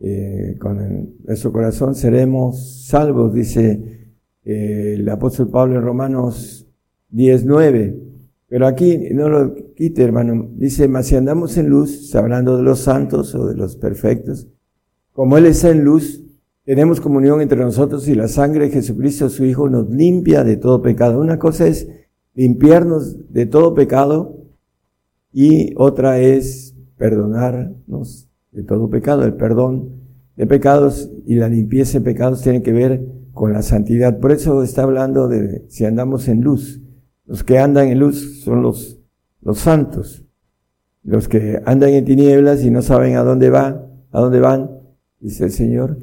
eh, 0.00 0.56
con 0.58 1.16
nuestro 1.22 1.52
corazón 1.52 1.94
seremos 1.94 2.86
salvos, 2.86 3.34
dice 3.34 4.08
eh, 4.42 4.94
el 4.94 5.06
apóstol 5.10 5.50
Pablo 5.50 5.76
en 5.76 5.82
Romanos 5.82 6.66
19. 7.10 8.09
Pero 8.50 8.66
aquí 8.66 8.98
no 9.14 9.28
lo 9.28 9.54
quite, 9.76 10.02
hermano. 10.02 10.50
Dice, 10.56 10.88
mas 10.88 11.06
si 11.06 11.14
andamos 11.14 11.56
en 11.56 11.68
luz, 11.68 12.12
hablando 12.16 12.56
de 12.56 12.64
los 12.64 12.80
santos 12.80 13.32
o 13.36 13.46
de 13.46 13.54
los 13.54 13.76
perfectos, 13.76 14.48
como 15.12 15.38
Él 15.38 15.46
está 15.46 15.70
en 15.70 15.84
luz, 15.84 16.24
tenemos 16.64 17.00
comunión 17.00 17.40
entre 17.40 17.60
nosotros 17.60 18.08
y 18.08 18.16
la 18.16 18.26
sangre 18.26 18.64
de 18.64 18.72
Jesucristo, 18.72 19.28
su 19.28 19.44
Hijo, 19.44 19.70
nos 19.70 19.88
limpia 19.88 20.42
de 20.42 20.56
todo 20.56 20.82
pecado. 20.82 21.20
Una 21.20 21.38
cosa 21.38 21.68
es 21.68 21.88
limpiarnos 22.34 23.32
de 23.32 23.46
todo 23.46 23.72
pecado 23.72 24.36
y 25.32 25.72
otra 25.76 26.18
es 26.18 26.74
perdonarnos 26.96 28.28
de 28.50 28.64
todo 28.64 28.90
pecado. 28.90 29.24
El 29.24 29.34
perdón 29.34 29.90
de 30.34 30.48
pecados 30.48 31.08
y 31.24 31.36
la 31.36 31.48
limpieza 31.48 32.00
de 32.00 32.04
pecados 32.04 32.42
tiene 32.42 32.62
que 32.62 32.72
ver 32.72 33.06
con 33.32 33.52
la 33.52 33.62
santidad. 33.62 34.18
Por 34.18 34.32
eso 34.32 34.64
está 34.64 34.82
hablando 34.82 35.28
de 35.28 35.66
si 35.68 35.84
andamos 35.84 36.26
en 36.26 36.40
luz. 36.40 36.82
Los 37.30 37.44
que 37.44 37.60
andan 37.60 37.86
en 37.86 38.00
luz 38.00 38.40
son 38.42 38.60
los, 38.60 38.98
los 39.40 39.60
santos. 39.60 40.24
Los 41.04 41.28
que 41.28 41.62
andan 41.64 41.90
en 41.90 42.04
tinieblas 42.04 42.64
y 42.64 42.72
no 42.72 42.82
saben 42.82 43.14
a 43.14 43.22
dónde 43.22 43.50
van, 43.50 43.86
a 44.10 44.18
dónde 44.18 44.40
van, 44.40 44.68
dice 45.20 45.44
el 45.44 45.52
Señor, 45.52 45.96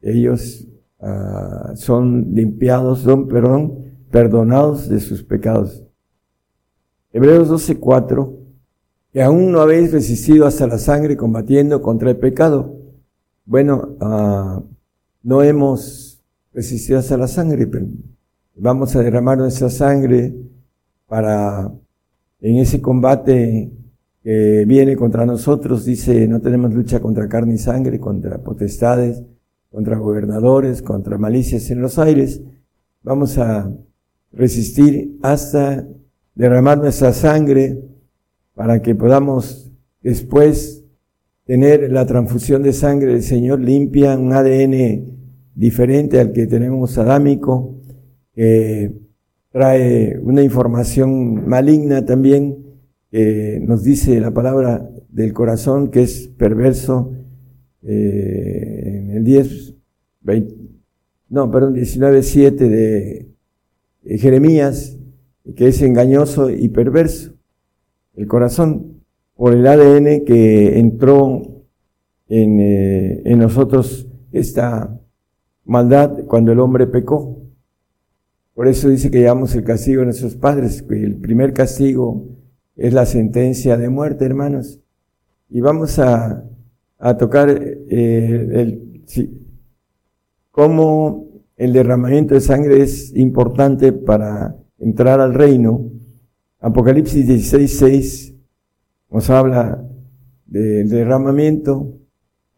ellos 0.00 0.66
uh, 1.00 1.76
son 1.76 2.32
limpiados, 2.32 3.00
son, 3.00 3.28
perdón, 3.28 3.92
perdonados 4.10 4.88
de 4.88 5.00
sus 5.00 5.22
pecados. 5.22 5.84
Hebreos 7.12 7.50
12:4, 7.50 8.34
que 9.12 9.22
aún 9.22 9.52
no 9.52 9.60
habéis 9.60 9.92
resistido 9.92 10.46
hasta 10.46 10.66
la 10.66 10.78
sangre 10.78 11.18
combatiendo 11.18 11.82
contra 11.82 12.08
el 12.08 12.16
pecado. 12.16 12.74
Bueno, 13.44 13.98
uh, 14.00 14.66
no 15.22 15.42
hemos 15.42 16.22
resistido 16.54 17.00
hasta 17.00 17.18
la 17.18 17.28
sangre, 17.28 17.66
pero 17.66 17.86
Vamos 18.60 18.96
a 18.96 19.02
derramar 19.02 19.38
nuestra 19.38 19.70
sangre 19.70 20.34
para, 21.06 21.72
en 22.40 22.56
ese 22.56 22.80
combate 22.80 23.70
que 24.20 24.64
viene 24.66 24.96
contra 24.96 25.24
nosotros, 25.24 25.84
dice, 25.84 26.26
no 26.26 26.40
tenemos 26.40 26.74
lucha 26.74 26.98
contra 26.98 27.28
carne 27.28 27.54
y 27.54 27.58
sangre, 27.58 28.00
contra 28.00 28.38
potestades, 28.38 29.22
contra 29.70 29.96
gobernadores, 29.96 30.82
contra 30.82 31.18
malicias 31.18 31.70
en 31.70 31.82
los 31.82 32.00
aires. 32.00 32.42
Vamos 33.04 33.38
a 33.38 33.72
resistir 34.32 35.16
hasta 35.22 35.86
derramar 36.34 36.78
nuestra 36.78 37.12
sangre 37.12 37.80
para 38.54 38.82
que 38.82 38.96
podamos 38.96 39.70
después 40.02 40.84
tener 41.44 41.92
la 41.92 42.06
transfusión 42.06 42.64
de 42.64 42.72
sangre 42.72 43.12
del 43.12 43.22
Señor 43.22 43.60
limpia, 43.60 44.18
un 44.18 44.32
ADN 44.32 45.16
diferente 45.54 46.18
al 46.18 46.32
que 46.32 46.48
tenemos 46.48 46.98
adámico, 46.98 47.77
que 48.38 48.92
trae 49.50 50.16
una 50.22 50.44
información 50.44 51.48
maligna 51.48 52.06
también, 52.06 52.56
que 53.10 53.58
nos 53.60 53.82
dice 53.82 54.20
la 54.20 54.30
palabra 54.30 54.88
del 55.08 55.32
corazón 55.32 55.90
que 55.90 56.02
es 56.02 56.28
perverso, 56.38 57.14
eh, 57.82 59.00
en 59.02 59.10
el 59.10 59.24
10, 59.24 59.74
20, 60.20 60.54
no, 61.30 61.50
perdón, 61.50 61.74
19, 61.74 62.22
7 62.22 62.68
de, 62.68 63.28
Jeremías, 64.18 64.96
que 65.56 65.66
es 65.66 65.82
engañoso 65.82 66.48
y 66.48 66.68
perverso. 66.68 67.32
El 68.14 68.28
corazón, 68.28 69.02
por 69.34 69.52
el 69.52 69.66
ADN 69.66 70.24
que 70.24 70.78
entró 70.78 71.42
en, 72.28 72.60
eh, 72.60 73.22
en 73.24 73.40
nosotros 73.40 74.06
esta 74.30 74.96
maldad 75.64 76.22
cuando 76.28 76.52
el 76.52 76.60
hombre 76.60 76.86
pecó. 76.86 77.37
Por 78.58 78.66
eso 78.66 78.88
dice 78.88 79.08
que 79.08 79.20
llevamos 79.20 79.54
el 79.54 79.62
castigo 79.62 80.00
de 80.00 80.06
nuestros 80.06 80.34
padres, 80.34 80.82
que 80.82 81.00
el 81.00 81.14
primer 81.14 81.52
castigo 81.52 82.26
es 82.74 82.92
la 82.92 83.06
sentencia 83.06 83.76
de 83.76 83.88
muerte, 83.88 84.24
hermanos. 84.24 84.80
Y 85.48 85.60
vamos 85.60 86.00
a, 86.00 86.44
a 86.98 87.16
tocar 87.16 87.50
eh, 87.50 88.48
el, 88.52 89.04
cómo 90.50 91.28
el 91.56 91.72
derramamiento 91.72 92.34
de 92.34 92.40
sangre 92.40 92.82
es 92.82 93.14
importante 93.14 93.92
para 93.92 94.56
entrar 94.80 95.20
al 95.20 95.34
reino. 95.34 95.92
Apocalipsis 96.58 97.28
16, 97.28 97.78
6 97.78 98.34
nos 99.12 99.30
habla 99.30 99.84
del 100.46 100.88
derramamiento 100.88 101.96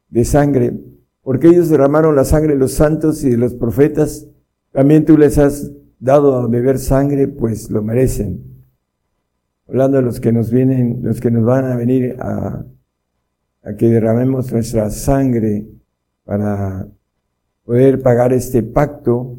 de 0.08 0.24
sangre, 0.24 0.80
porque 1.20 1.48
ellos 1.48 1.68
derramaron 1.68 2.16
la 2.16 2.24
sangre 2.24 2.54
de 2.54 2.58
los 2.58 2.72
santos 2.72 3.22
y 3.22 3.28
de 3.28 3.36
los 3.36 3.52
profetas, 3.52 4.26
también 4.72 5.04
tú 5.04 5.18
les 5.18 5.36
has 5.36 5.70
dado 6.00 6.36
a 6.36 6.48
beber 6.48 6.78
sangre, 6.78 7.28
pues 7.28 7.70
lo 7.70 7.82
merecen. 7.82 8.64
Hablando 9.68 9.98
de 9.98 10.02
los 10.02 10.18
que 10.18 10.32
nos 10.32 10.50
vienen, 10.50 11.00
los 11.02 11.20
que 11.20 11.30
nos 11.30 11.44
van 11.44 11.66
a 11.66 11.76
venir 11.76 12.16
a, 12.18 12.64
que 13.78 13.88
derramemos 13.88 14.50
nuestra 14.50 14.90
sangre 14.90 15.68
para 16.24 16.88
poder 17.64 18.02
pagar 18.02 18.32
este 18.32 18.62
pacto, 18.62 19.36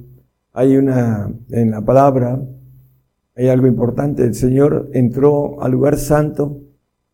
hay 0.54 0.78
una, 0.78 1.34
en 1.50 1.72
la 1.72 1.82
palabra, 1.82 2.40
hay 3.36 3.48
algo 3.50 3.68
importante. 3.68 4.24
El 4.24 4.36
Señor 4.36 4.90
entró 4.94 5.62
al 5.62 5.72
lugar 5.72 5.98
santo 5.98 6.62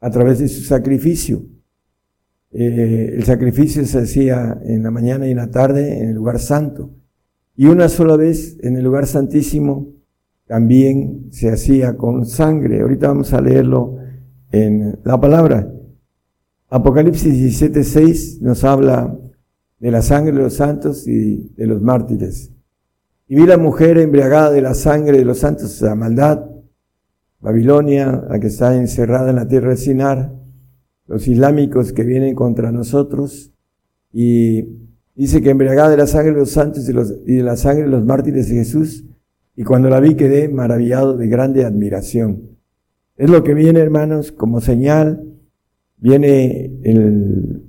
a 0.01 0.12
través 0.12 0.39
de 0.39 0.48
su 0.48 0.62
sacrificio. 0.63 1.44
Eh, 2.51 3.13
el 3.16 3.24
sacrificio 3.24 3.86
se 3.86 4.00
hacía 4.00 4.60
en 4.63 4.84
la 4.84 4.92
mañana 4.92 5.27
y 5.27 5.32
en 5.32 5.38
la 5.38 5.50
tarde 5.50 6.00
en 6.00 6.10
el 6.10 6.16
lugar 6.16 6.39
santo. 6.39 6.92
Y 7.59 7.65
una 7.65 7.89
sola 7.89 8.15
vez 8.15 8.57
en 8.61 8.77
el 8.77 8.83
lugar 8.83 9.07
santísimo 9.07 9.87
también 10.45 11.27
se 11.31 11.49
hacía 11.49 11.97
con 11.97 12.25
sangre. 12.27 12.81
Ahorita 12.81 13.07
vamos 13.07 13.33
a 13.33 13.41
leerlo 13.41 13.97
en 14.51 14.99
la 15.03 15.19
palabra. 15.19 15.73
Apocalipsis 16.69 17.33
17:6 17.33 18.41
nos 18.41 18.63
habla 18.63 19.17
de 19.79 19.91
la 19.91 20.03
sangre 20.03 20.33
de 20.33 20.43
los 20.43 20.53
santos 20.53 21.07
y 21.07 21.51
de 21.57 21.65
los 21.65 21.81
mártires. 21.81 22.51
Y 23.27 23.35
vi 23.35 23.47
la 23.47 23.57
mujer 23.57 23.97
embriagada 23.97 24.51
de 24.51 24.61
la 24.61 24.75
sangre 24.75 25.17
de 25.17 25.25
los 25.25 25.39
santos, 25.39 25.81
la 25.81 25.95
maldad, 25.95 26.45
Babilonia, 27.39 28.23
la 28.29 28.39
que 28.39 28.47
está 28.47 28.75
encerrada 28.75 29.31
en 29.31 29.35
la 29.35 29.47
tierra 29.47 29.71
de 29.71 29.77
Sinar, 29.77 30.31
los 31.07 31.27
islámicos 31.27 31.91
que 31.91 32.03
vienen 32.03 32.35
contra 32.35 32.71
nosotros, 32.71 33.51
y 34.13 34.87
dice 35.17 35.41
que 35.41 35.50
embriagada 35.50 35.89
de 35.89 35.97
la 35.97 36.05
sangre 36.05 36.31
de 36.31 36.38
los 36.38 36.51
santos 36.51 36.88
y, 36.88 36.93
de 36.93 37.43
la 37.43 37.57
sangre 37.57 37.86
de 37.86 37.89
los 37.89 38.05
mártires 38.05 38.50
de 38.50 38.55
Jesús, 38.55 39.03
y 39.55 39.63
cuando 39.63 39.89
la 39.89 40.00
vi 40.00 40.15
quedé 40.15 40.47
maravillado 40.47 41.17
de 41.17 41.27
grande 41.27 41.65
admiración. 41.65 42.51
Es 43.17 43.27
lo 43.27 43.43
que 43.43 43.55
viene, 43.55 43.79
hermanos, 43.79 44.31
como 44.31 44.62
señal, 44.62 45.24
viene 45.97 46.79
el, 46.83 47.63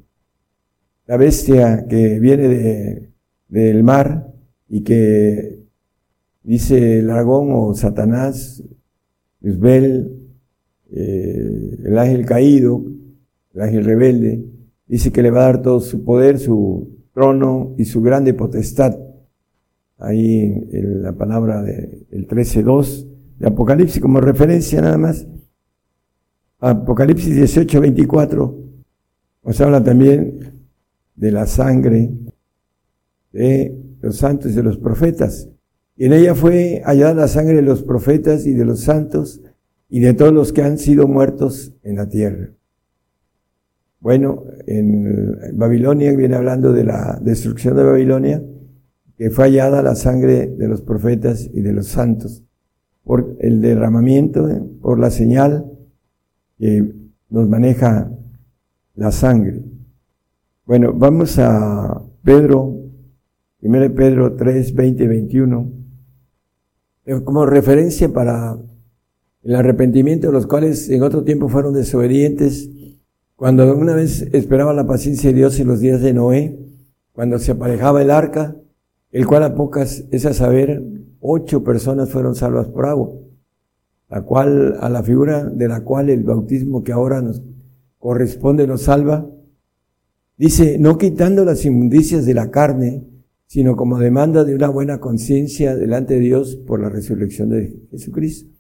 la 1.07 1.17
bestia 1.17 1.87
que 1.89 2.21
viene 2.21 2.49
de, 2.49 3.11
del 3.49 3.83
mar 3.83 4.31
y 4.69 4.83
que 4.83 5.65
dice 6.43 6.99
el 6.99 7.07
dragón 7.07 7.49
o 7.53 7.73
Satanás, 7.73 8.63
Isbel, 9.41 10.19
eh, 10.91 11.79
el 11.83 11.97
ángel 11.97 12.27
caído, 12.27 12.85
el 13.55 13.61
ángel 13.63 13.85
rebelde, 13.87 14.45
dice 14.87 15.11
que 15.11 15.23
le 15.23 15.31
va 15.31 15.41
a 15.41 15.45
dar 15.45 15.63
todo 15.63 15.81
su 15.81 16.05
poder, 16.05 16.39
su 16.39 16.98
trono 17.19 17.75
y 17.77 17.85
su 17.85 18.01
grande 18.01 18.33
potestad. 18.33 18.97
Ahí 19.99 20.69
en 20.71 21.03
la 21.03 21.13
palabra 21.13 21.63
del 21.63 22.29
13.2 22.29 23.09
de 23.41 23.49
Apocalipsis 23.49 24.01
como 24.01 24.21
referencia 24.21 24.81
nada 24.81 24.99
más. 24.99 25.27
Apocalipsis 26.61 27.37
18.24 27.57 28.55
nos 29.43 29.61
habla 29.61 29.83
también 29.83 30.69
de 31.17 31.33
la 31.33 31.47
sangre 31.47 32.11
de 33.33 33.77
los 34.01 34.17
santos 34.17 34.53
y 34.53 34.55
de 34.55 34.63
los 34.63 34.79
profetas. 34.79 35.49
Y 35.97 36.05
en 36.05 36.13
ella 36.13 36.37
fue 36.37 36.83
hallada 36.85 37.15
la 37.15 37.29
sangre 37.29 37.57
de 37.57 37.63
los 37.63 37.83
profetas 37.83 38.47
y 38.47 38.53
de 38.53 38.65
los 38.65 38.83
santos 38.83 39.41
y 39.89 39.99
de 39.99 40.15
todos 40.15 40.33
los 40.33 40.53
que 40.53 40.63
han 40.63 40.79
sido 40.79 41.09
muertos 41.09 41.75
en 41.83 41.97
la 41.97 42.09
tierra. 42.09 42.51
Bueno, 44.01 44.45
en 44.67 45.57
Babilonia 45.59 46.15
viene 46.15 46.37
hablando 46.37 46.73
de 46.73 46.85
la 46.85 47.19
destrucción 47.21 47.77
de 47.77 47.83
Babilonia, 47.85 48.43
que 49.17 49.31
fue 49.31 49.47
hallada 49.47 49.83
la 49.83 49.97
sangre 49.97 50.47
de 50.47 50.69
los 50.69 50.83
profetas 50.83 51.51
y 51.53 51.63
de 51.63 51.73
los 51.73 51.89
santos, 51.89 52.45
por 53.03 53.37
el 53.41 53.61
derramamiento, 53.61 54.49
por 54.81 55.01
la 55.01 55.11
señal 55.11 55.73
que 56.59 56.95
nos 57.29 57.49
maneja 57.49 58.13
la 58.95 59.11
sangre. 59.11 59.65
Bueno, 60.65 60.93
vamos 60.93 61.39
a 61.39 62.01
Pedro, 62.23 62.77
1 63.63 63.95
Pedro 63.95 64.37
3, 64.37 64.75
20, 64.75 65.09
21, 65.09 65.73
como 67.25 67.47
referencia 67.47 68.13
para 68.13 68.57
el 69.43 69.55
arrepentimiento 69.55 70.29
de 70.29 70.33
los 70.35 70.47
cuales 70.47 70.89
en 70.91 71.03
otro 71.03 71.25
tiempo 71.25 71.49
fueron 71.49 71.75
desobedientes, 71.75 72.71
cuando 73.39 73.73
una 73.73 73.95
vez 73.95 74.23
esperaban 74.33 74.75
la 74.75 74.89
paciencia 74.89 75.31
de 75.31 75.37
Dios 75.37 75.61
en 75.61 75.69
los 75.69 75.79
días 75.79 76.03
de 76.03 76.13
Noé, 76.13 76.59
cuando 77.13 77.39
se 77.39 77.53
aparejaba 77.53 78.03
el 78.03 78.11
arca, 78.11 78.57
el 79.13 79.29
cual 79.29 79.45
a 79.45 79.55
pocas, 79.55 80.03
es 80.11 80.27
a 80.27 80.35
saber, 80.35 80.83
ocho 81.21 81.63
personas 81.63 82.11
fueron 82.11 82.35
salvas 82.35 82.67
por 82.67 82.87
agua, 82.87 83.11
la 84.09 84.23
cual, 84.23 84.77
a 84.81 84.89
la 84.89 85.05
figura 85.05 85.45
de 85.45 85.69
la 85.69 85.85
cual 85.85 86.11
el 86.11 86.25
bautismo 86.25 86.83
que 86.83 86.91
ahora 86.91 87.23
nos 87.23 87.41
corresponde 88.01 88.67
nos 88.67 88.83
salva, 88.83 89.25
Dice, 90.37 90.77
no 90.81 90.99
quitando 90.99 91.45
las 91.45 91.65
inmundicias 91.65 92.27
de 92.27 92.35
la 92.35 92.51
carne, 92.51 93.05
sino 93.47 93.77
como 93.77 94.01
demanda 94.01 94.45
de 94.45 94.55
una 94.57 94.69
buena 94.69 94.99
conciencia 94.99 95.77
delante 95.77 96.15
de 96.15 96.21
Dios 96.21 96.57
por 96.57 96.81
la 96.81 96.89
resurrección 96.89 97.51
de 97.51 97.87
Jesucristo. 97.93 98.51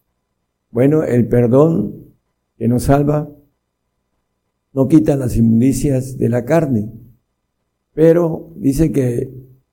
Bueno, 0.71 1.03
el 1.03 1.27
perdón 1.27 2.15
que 2.57 2.69
nos 2.69 2.85
salva 2.85 3.29
no 4.73 4.89
quita 4.89 5.17
las 5.17 5.37
inmundicias 5.37 6.19
de 6.19 6.29
la 6.29 6.45
carne, 6.45 6.91
pero 7.95 8.53
dice 8.57 8.93
que 8.93 9.31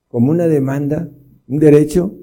como 0.07 0.31
una 0.31 0.47
demanda, 0.47 1.09
un 1.47 1.59
derecho 1.59 2.15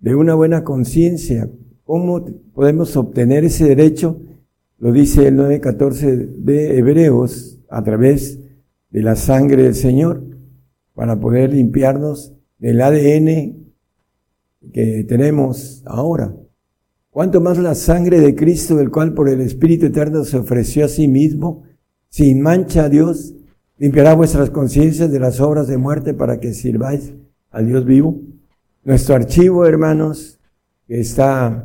de 0.00 0.14
una 0.14 0.34
buena 0.34 0.64
conciencia, 0.64 1.48
¿cómo 1.84 2.24
podemos 2.52 2.96
obtener 2.96 3.44
ese 3.44 3.64
derecho? 3.64 4.20
Lo 4.78 4.92
dice 4.92 5.28
el 5.28 5.36
9.14 5.36 6.04
de 6.36 6.78
Hebreos 6.78 7.60
a 7.70 7.82
través 7.84 8.40
de 8.90 9.02
la 9.02 9.16
sangre 9.16 9.62
del 9.62 9.74
Señor 9.74 10.24
para 10.94 11.18
poder 11.20 11.54
limpiarnos 11.54 12.34
del 12.58 12.80
ADN 12.80 13.62
que 14.72 15.04
tenemos 15.08 15.82
ahora. 15.86 16.36
Cuanto 17.10 17.40
más 17.40 17.58
la 17.58 17.74
sangre 17.74 18.20
de 18.20 18.34
Cristo, 18.34 18.80
el 18.80 18.90
cual 18.90 19.14
por 19.14 19.28
el 19.28 19.40
Espíritu 19.40 19.86
Eterno 19.86 20.24
se 20.24 20.38
ofreció 20.38 20.84
a 20.84 20.88
sí 20.88 21.08
mismo, 21.08 21.62
sin 22.12 22.42
mancha 22.42 22.90
Dios, 22.90 23.34
limpiará 23.78 24.12
vuestras 24.14 24.50
conciencias 24.50 25.10
de 25.10 25.18
las 25.18 25.40
obras 25.40 25.66
de 25.66 25.78
muerte 25.78 26.12
para 26.12 26.40
que 26.40 26.52
sirváis 26.52 27.14
al 27.50 27.66
Dios 27.66 27.86
vivo. 27.86 28.20
Nuestro 28.84 29.14
archivo, 29.14 29.64
hermanos, 29.64 30.38
que 30.86 31.00
está, 31.00 31.64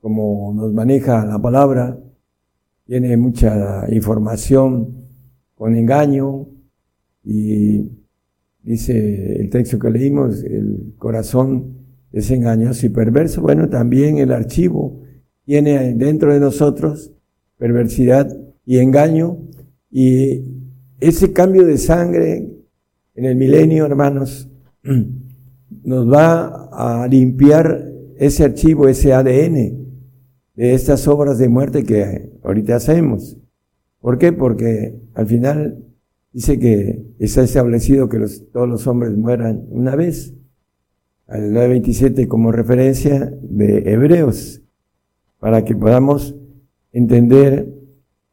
como 0.00 0.52
nos 0.52 0.72
maneja 0.72 1.24
la 1.24 1.40
palabra, 1.40 1.96
tiene 2.86 3.16
mucha 3.16 3.86
información 3.92 4.96
con 5.54 5.76
engaño 5.76 6.48
y 7.22 7.88
dice 8.64 9.36
el 9.40 9.48
texto 9.48 9.78
que 9.78 9.90
leímos, 9.90 10.42
el 10.42 10.94
corazón 10.98 11.76
es 12.10 12.28
engañoso 12.32 12.84
y 12.86 12.88
perverso. 12.88 13.40
Bueno, 13.40 13.68
también 13.68 14.18
el 14.18 14.32
archivo 14.32 15.02
tiene 15.44 15.94
dentro 15.94 16.34
de 16.34 16.40
nosotros 16.40 17.12
perversidad 17.58 18.26
y 18.64 18.78
engaño 18.78 19.38
y 19.90 20.44
ese 21.00 21.32
cambio 21.32 21.66
de 21.66 21.78
sangre 21.78 22.48
en 23.14 23.24
el 23.24 23.36
milenio, 23.36 23.84
hermanos, 23.84 24.48
nos 25.84 26.10
va 26.10 26.68
a 26.72 27.06
limpiar 27.08 27.92
ese 28.16 28.44
archivo, 28.44 28.88
ese 28.88 29.12
ADN 29.12 29.82
de 30.54 30.74
estas 30.74 31.08
obras 31.08 31.38
de 31.38 31.48
muerte 31.48 31.84
que 31.84 32.30
ahorita 32.42 32.76
hacemos. 32.76 33.36
¿Por 34.00 34.18
qué? 34.18 34.32
Porque 34.32 35.00
al 35.14 35.26
final 35.26 35.84
dice 36.32 36.58
que 36.58 37.04
está 37.18 37.42
establecido 37.42 38.08
que 38.08 38.18
todos 38.52 38.68
los 38.68 38.86
hombres 38.86 39.16
mueran 39.16 39.66
una 39.70 39.96
vez. 39.96 40.34
Al 41.26 41.52
9.27 41.52 42.28
como 42.28 42.52
referencia 42.52 43.32
de 43.42 43.92
Hebreos, 43.92 44.60
para 45.38 45.64
que 45.64 45.74
podamos 45.74 46.36
entender 46.92 47.81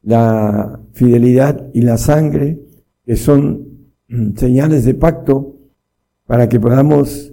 la 0.02 0.80
fidelidad 0.92 1.70
y 1.72 1.82
la 1.82 1.98
sangre, 1.98 2.60
que 3.04 3.16
son 3.16 3.90
señales 4.36 4.84
de 4.84 4.94
pacto, 4.94 5.56
para 6.26 6.48
que 6.48 6.60
podamos 6.60 7.32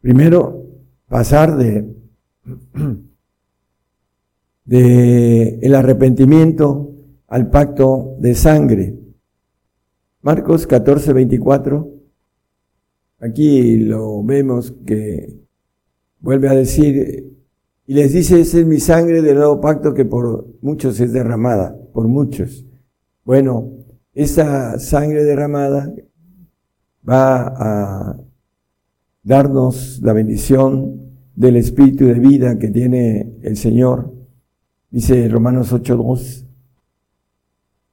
primero 0.00 0.66
pasar 1.08 1.56
de, 1.56 1.94
de 4.64 5.58
el 5.60 5.74
arrepentimiento 5.74 6.94
al 7.26 7.50
pacto 7.50 8.16
de 8.18 8.34
sangre. 8.34 8.98
Marcos 10.22 10.66
14, 10.66 11.12
24. 11.12 11.94
Aquí 13.20 13.78
lo 13.78 14.22
vemos 14.22 14.74
que 14.86 15.40
vuelve 16.20 16.48
a 16.48 16.54
decir 16.54 17.34
Y 17.86 17.94
les 17.94 18.12
dice, 18.12 18.40
esa 18.40 18.58
es 18.58 18.66
mi 18.66 18.80
sangre 18.80 19.22
del 19.22 19.36
nuevo 19.36 19.60
pacto 19.60 19.94
que 19.94 20.04
por 20.04 20.46
muchos 20.60 21.00
es 21.00 21.12
derramada, 21.12 21.74
por 21.98 22.06
muchos. 22.06 22.64
Bueno, 23.24 23.72
esa 24.14 24.78
sangre 24.78 25.24
derramada 25.24 25.92
va 27.02 27.48
a 27.48 28.20
darnos 29.24 29.98
la 30.00 30.12
bendición 30.12 31.16
del 31.34 31.56
espíritu 31.56 32.04
de 32.04 32.20
vida 32.20 32.56
que 32.56 32.68
tiene 32.68 33.32
el 33.42 33.56
Señor. 33.56 34.14
Dice 34.88 35.28
Romanos 35.28 35.72
8.2. 35.72 36.46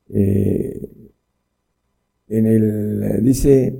Eh, 0.09 0.87
en 2.27 2.45
el, 2.45 3.23
dice, 3.23 3.75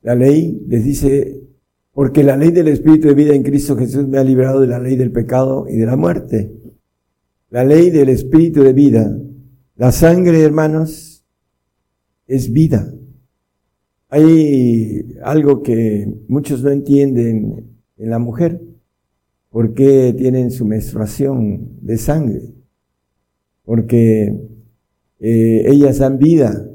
la 0.00 0.14
ley 0.14 0.64
les 0.66 0.84
dice, 0.84 1.42
porque 1.92 2.24
la 2.24 2.38
ley 2.38 2.50
del 2.50 2.68
Espíritu 2.68 3.08
de 3.08 3.14
vida 3.14 3.34
en 3.34 3.42
Cristo 3.42 3.76
Jesús 3.76 4.08
me 4.08 4.16
ha 4.16 4.24
librado 4.24 4.62
de 4.62 4.68
la 4.68 4.78
ley 4.78 4.96
del 4.96 5.12
pecado 5.12 5.66
y 5.68 5.76
de 5.76 5.84
la 5.84 5.96
muerte. 5.96 6.50
La 7.50 7.62
ley 7.62 7.90
del 7.90 8.08
Espíritu 8.08 8.62
de 8.62 8.72
vida. 8.72 9.14
La 9.76 9.92
sangre, 9.92 10.42
hermanos, 10.42 11.22
es 12.26 12.50
vida. 12.50 12.94
Hay 14.08 15.06
algo 15.22 15.62
que 15.62 16.10
muchos 16.28 16.62
no 16.62 16.70
entienden 16.70 17.76
en 17.98 18.10
la 18.10 18.18
mujer. 18.18 18.58
¿Por 19.50 19.74
qué 19.74 20.14
tienen 20.16 20.50
su 20.50 20.64
menstruación 20.64 21.76
de 21.82 21.98
sangre? 21.98 22.54
Porque 23.64 24.34
eh, 25.20 25.64
ellas 25.66 25.98
dan 25.98 26.18
vida. 26.18 26.70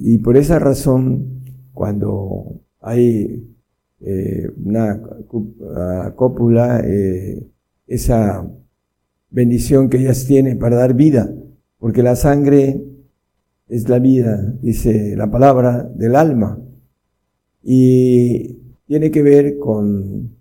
Y 0.00 0.16
por 0.18 0.38
esa 0.38 0.58
razón, 0.58 1.42
cuando 1.74 2.58
hay 2.80 3.54
eh, 4.00 4.50
una 4.64 5.02
cópula, 6.14 6.80
eh, 6.86 7.46
esa 7.86 8.50
bendición 9.28 9.90
que 9.90 9.98
ellas 9.98 10.24
tienen 10.24 10.58
para 10.58 10.76
dar 10.76 10.94
vida, 10.94 11.30
porque 11.78 12.02
la 12.02 12.16
sangre 12.16 12.82
es 13.68 13.88
la 13.88 13.98
vida, 13.98 14.54
dice 14.62 15.14
la 15.16 15.30
palabra 15.30 15.82
del 15.94 16.16
alma, 16.16 16.60
y 17.62 18.58
tiene 18.86 19.10
que 19.10 19.22
ver 19.22 19.58
con 19.58 20.36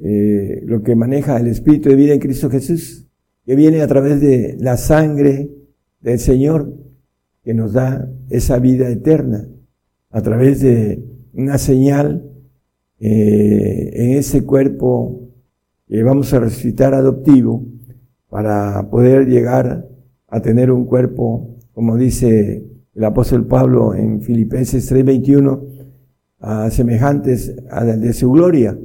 eh, 0.00 0.62
lo 0.64 0.82
que 0.82 0.94
maneja 0.94 1.38
el 1.38 1.48
Espíritu 1.48 1.88
de 1.88 1.96
vida 1.96 2.14
en 2.14 2.20
Cristo 2.20 2.48
Jesús, 2.48 3.08
que 3.44 3.56
viene 3.56 3.82
a 3.82 3.88
través 3.88 4.20
de 4.20 4.56
la 4.60 4.76
sangre 4.76 5.50
del 6.00 6.18
Señor, 6.18 6.72
que 7.42 7.54
nos 7.54 7.72
da 7.72 8.08
esa 8.30 8.58
vida 8.58 8.88
eterna, 8.88 9.48
a 10.10 10.22
través 10.22 10.60
de 10.60 11.04
una 11.32 11.58
señal 11.58 12.30
eh, 13.00 13.90
en 13.94 14.10
ese 14.12 14.44
cuerpo 14.44 15.28
que 15.88 16.02
vamos 16.02 16.32
a 16.32 16.40
resucitar 16.40 16.94
adoptivo 16.94 17.66
para 18.28 18.88
poder 18.90 19.26
llegar 19.26 19.88
a 20.32 20.40
tener 20.40 20.72
un 20.72 20.86
cuerpo, 20.86 21.58
como 21.72 21.98
dice 21.98 22.64
el 22.94 23.04
apóstol 23.04 23.46
Pablo 23.46 23.94
en 23.94 24.22
Filipenses 24.22 24.90
3:21, 24.90 25.62
a 26.40 26.70
semejantes 26.70 27.54
a 27.70 27.84
de 27.84 28.12
su 28.14 28.32
gloria, 28.32 28.76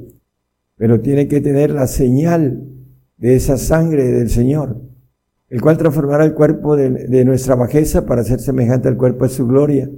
pero 0.75 0.99
tiene 0.99 1.29
que 1.29 1.39
tener 1.39 1.71
la 1.71 1.88
señal 1.88 2.67
de 3.15 3.36
esa 3.38 3.55
sangre 3.55 4.12
del 4.12 4.29
Señor, 4.29 4.81
el 5.47 5.62
cual 5.62 5.77
transformará 5.77 6.25
el 6.25 6.33
cuerpo 6.33 6.75
de, 6.75 6.89
de 6.89 7.23
nuestra 7.23 7.55
bajeza 7.55 8.05
para 8.05 8.25
ser 8.25 8.41
semejante 8.41 8.89
al 8.89 8.97
cuerpo 8.97 9.23
de 9.23 9.29
su 9.29 9.47
gloria 9.47 9.89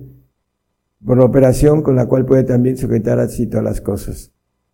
por 1.03 1.17
la 1.17 1.25
operación 1.25 1.81
con 1.81 1.95
la 1.95 2.05
cual 2.05 2.27
puede 2.27 2.43
también 2.43 2.77
sujetar 2.77 3.19
así 3.19 3.47
todas 3.47 3.63
las 3.63 3.81
cosas. 3.81 4.31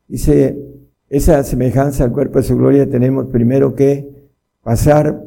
Dice, 0.10 0.60
esa 1.08 1.42
semejanza 1.44 2.04
al 2.04 2.12
cuerpo 2.12 2.40
de 2.40 2.44
su 2.44 2.58
gloria 2.58 2.90
tenemos 2.90 3.28
primero 3.28 3.76
que 3.76 4.14
pasar 4.62 5.25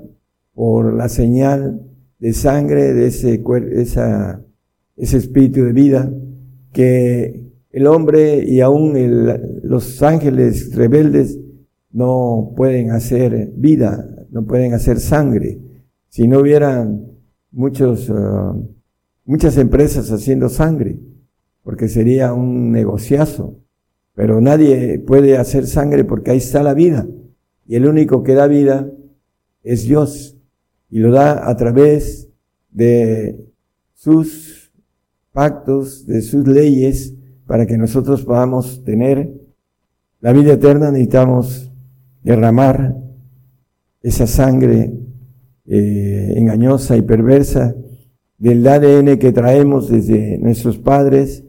por 0.58 0.92
la 0.92 1.08
señal 1.08 1.86
de 2.18 2.32
sangre 2.32 2.92
de 2.92 3.06
ese, 3.06 3.44
esa, 3.74 4.44
ese 4.96 5.16
espíritu 5.18 5.62
de 5.62 5.72
vida 5.72 6.12
que 6.72 7.52
el 7.70 7.86
hombre 7.86 8.44
y 8.44 8.60
aún 8.60 8.92
los 9.62 10.02
ángeles 10.02 10.74
rebeldes 10.74 11.38
no 11.92 12.54
pueden 12.56 12.90
hacer 12.90 13.52
vida, 13.54 14.04
no 14.32 14.46
pueden 14.46 14.74
hacer 14.74 14.98
sangre. 14.98 15.60
Si 16.08 16.26
no 16.26 16.40
hubieran 16.40 17.06
muchos 17.52 18.10
uh, 18.10 18.60
muchas 19.24 19.58
empresas 19.58 20.10
haciendo 20.10 20.48
sangre, 20.48 20.98
porque 21.62 21.86
sería 21.86 22.34
un 22.34 22.72
negociazo. 22.72 23.60
Pero 24.12 24.40
nadie 24.40 24.98
puede 24.98 25.36
hacer 25.36 25.68
sangre 25.68 26.02
porque 26.02 26.32
ahí 26.32 26.38
está 26.38 26.64
la 26.64 26.74
vida. 26.74 27.06
Y 27.64 27.76
el 27.76 27.86
único 27.86 28.24
que 28.24 28.34
da 28.34 28.48
vida 28.48 28.90
es 29.62 29.84
Dios. 29.84 30.34
Y 30.90 30.98
lo 31.00 31.10
da 31.10 31.48
a 31.48 31.56
través 31.56 32.28
de 32.70 33.52
sus 33.94 34.72
pactos, 35.32 36.06
de 36.06 36.22
sus 36.22 36.46
leyes, 36.46 37.14
para 37.46 37.66
que 37.66 37.78
nosotros 37.78 38.24
podamos 38.24 38.84
tener 38.84 39.32
la 40.20 40.32
vida 40.32 40.54
eterna. 40.54 40.90
Necesitamos 40.90 41.72
derramar 42.22 42.96
esa 44.02 44.26
sangre 44.26 44.92
eh, 45.66 46.34
engañosa 46.36 46.96
y 46.96 47.02
perversa 47.02 47.74
del 48.38 48.66
ADN 48.66 49.18
que 49.18 49.32
traemos 49.32 49.90
desde 49.90 50.38
nuestros 50.38 50.78
padres, 50.78 51.44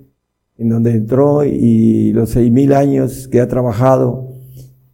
en 0.58 0.70
donde 0.70 0.92
entró 0.92 1.46
y 1.46 2.12
los 2.12 2.32
seis 2.32 2.52
mil 2.52 2.74
años 2.74 3.28
que 3.28 3.40
ha 3.40 3.48
trabajado 3.48 4.36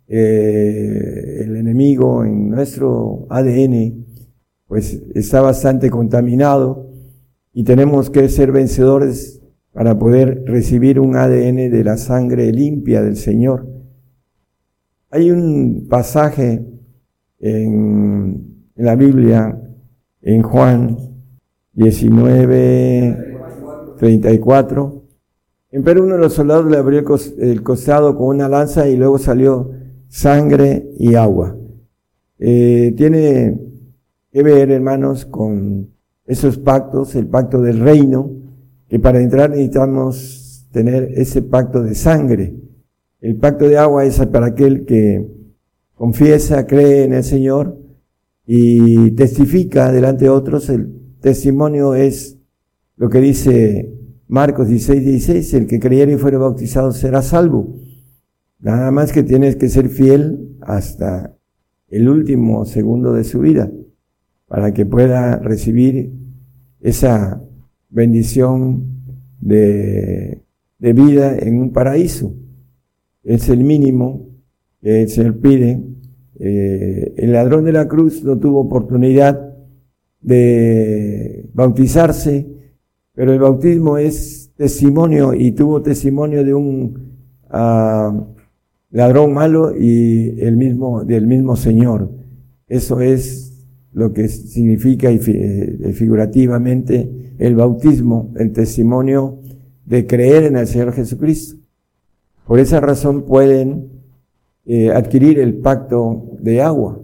eh, 0.08 1.42
el 1.46 1.56
enemigo 1.56 2.24
en 2.24 2.50
nuestro 2.50 3.26
ADN, 3.30 4.05
pues 4.68 5.02
está 5.14 5.42
bastante 5.42 5.90
contaminado 5.90 6.90
y 7.54 7.64
tenemos 7.64 8.10
que 8.10 8.28
ser 8.30 8.52
vencedores 8.52 9.42
para 9.72 9.98
poder 9.98 10.44
recibir 10.46 11.00
un 11.00 11.16
ADN 11.16 11.70
de 11.70 11.84
la 11.84 11.98
sangre 11.98 12.52
limpia 12.52 13.02
del 13.02 13.18
Señor. 13.18 13.68
Hay 15.12 15.32
un 15.32 15.88
pasaje 15.90 16.66
en, 17.40 18.70
la 18.76 18.96
Biblia, 18.96 19.62
en 20.22 20.42
Juan 20.42 20.98
19, 21.74 23.38
34. 23.98 25.04
Empero 25.72 26.04
uno 26.04 26.16
de 26.16 26.22
los 26.22 26.34
soldados 26.34 26.72
le 26.72 26.78
abrió 26.78 27.04
el 27.40 27.64
costado 27.64 28.18
con 28.18 28.28
una 28.28 28.48
lanza 28.48 28.88
y 28.88 28.96
luego 28.96 29.18
salió 29.18 29.72
sangre 30.08 30.90
y 30.98 31.16
agua. 31.16 31.58
Eh, 32.40 32.94
tiene 32.98 33.60
que 34.36 34.44
ver, 34.44 34.70
hermanos, 34.70 35.26
con 35.26 35.92
esos 36.26 36.58
pactos, 36.58 37.16
el 37.16 37.26
pacto 37.26 37.62
del 37.62 37.80
reino, 37.80 38.34
que 38.90 39.00
para 39.00 39.22
entrar 39.22 39.50
necesitamos 39.50 40.68
tener 40.74 41.14
ese 41.16 41.42
pacto 41.42 41.82
de 41.82 41.96
sangre. 41.96 42.54
El 43.22 43.38
pacto 43.38 43.70
de 43.70 43.78
agua 43.78 44.04
es 44.04 44.18
para 44.26 44.48
aquel 44.48 44.84
que 44.84 45.26
confiesa, 45.94 46.68
cree 46.68 47.06
en 47.06 47.14
el 47.14 47.24
Señor 47.24 47.80
y 48.46 49.12
testifica 49.12 49.90
delante 49.94 50.26
de 50.26 50.32
otros 50.32 50.68
el 50.68 51.16
testimonio 51.22 51.96
es 51.96 52.38
lo 52.98 53.08
que 53.08 53.22
dice 53.22 53.90
Marcos 54.28 54.68
16, 54.68 55.02
16, 55.02 55.54
el 55.54 55.66
que 55.66 55.80
creyere 55.80 56.12
y 56.12 56.18
fuere 56.18 56.36
bautizado 56.36 56.92
será 56.92 57.22
salvo. 57.22 57.78
Nada 58.60 58.92
más 58.92 59.14
que 59.14 59.24
tienes 59.24 59.56
que 59.56 59.70
ser 59.70 59.88
fiel 59.88 60.58
hasta 60.60 61.38
el 61.88 62.10
último 62.10 62.66
segundo 62.66 63.14
de 63.14 63.24
su 63.24 63.40
vida 63.40 63.72
para 64.48 64.74
que 64.74 64.86
pueda 64.86 65.38
recibir 65.38 66.12
esa 66.82 67.42
bendición 67.90 68.86
de, 69.40 70.42
de 70.80 70.94
vida 70.94 71.38
en 71.38 71.60
un 71.60 71.72
paraíso. 71.72 72.34
Es 73.24 73.50
el 73.50 73.64
mínimo 73.64 74.28
que 74.82 75.02
el 75.02 75.10
Señor 75.10 75.40
pide. 75.40 75.82
Eh, 76.38 77.14
el 77.18 77.32
ladrón 77.32 77.64
de 77.66 77.72
la 77.72 77.88
cruz 77.88 78.24
no 78.24 78.38
tuvo 78.38 78.60
oportunidad 78.60 79.56
de 80.22 81.50
bautizarse, 81.54 82.48
pero 83.14 83.34
el 83.34 83.40
bautismo 83.40 83.98
es 83.98 84.52
testimonio 84.56 85.34
y 85.34 85.54
tuvo 85.54 85.82
testimonio 85.82 86.44
de 86.44 86.54
un 86.54 87.16
uh, 87.52 88.36
ladrón 88.92 89.34
malo 89.34 89.74
y 89.78 90.40
el 90.40 90.58
mismo, 90.58 91.04
del 91.04 91.28
mismo 91.28 91.56
Señor. 91.56 92.12
Eso 92.68 93.02
es 93.02 93.55
lo 93.96 94.12
que 94.12 94.28
significa 94.28 95.10
y, 95.10 95.20
eh, 95.26 95.94
figurativamente 95.94 97.10
el 97.40 97.56
bautismo, 97.56 98.34
el 98.36 98.52
testimonio 98.52 99.40
de 99.86 100.06
creer 100.06 100.44
en 100.44 100.58
el 100.58 100.68
Señor 100.68 100.92
Jesucristo. 100.92 101.56
Por 102.46 102.60
esa 102.60 102.82
razón 102.82 103.24
pueden 103.24 103.88
eh, 104.66 104.92
adquirir 104.92 105.40
el 105.40 105.56
pacto 105.56 106.38
de 106.42 106.62
agua. 106.62 107.00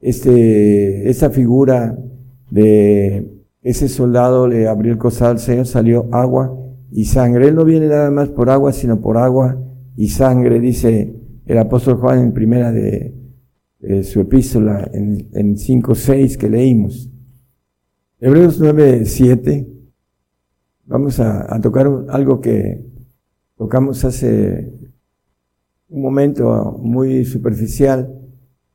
Este, 0.00 1.08
esa 1.08 1.30
figura 1.30 1.96
de 2.50 3.30
ese 3.62 3.88
soldado 3.88 4.48
le 4.48 4.66
abrió 4.66 4.92
el 4.92 4.98
costal 4.98 5.32
al 5.32 5.38
Señor, 5.38 5.66
salió 5.66 6.08
agua 6.10 6.52
y 6.90 7.04
sangre. 7.04 7.46
Él 7.46 7.54
no 7.54 7.64
viene 7.64 7.86
nada 7.86 8.10
más 8.10 8.28
por 8.28 8.50
agua, 8.50 8.72
sino 8.72 9.00
por 9.00 9.18
agua 9.18 9.56
y 9.96 10.08
sangre, 10.08 10.58
dice 10.58 11.14
el 11.46 11.58
apóstol 11.58 11.94
Juan 11.98 12.18
en 12.18 12.32
primera 12.32 12.72
de 12.72 13.17
eh, 13.80 14.02
su 14.02 14.20
epístola 14.20 14.90
en, 14.92 15.28
en 15.32 15.56
5.6 15.56 16.36
que 16.36 16.48
leímos. 16.48 17.10
Hebreos 18.20 18.60
9.7, 18.60 19.66
vamos 20.86 21.20
a, 21.20 21.54
a 21.54 21.60
tocar 21.60 21.88
algo 22.08 22.40
que 22.40 22.84
tocamos 23.56 24.04
hace 24.04 24.72
un 25.88 26.02
momento 26.02 26.78
muy 26.82 27.24
superficial. 27.24 28.14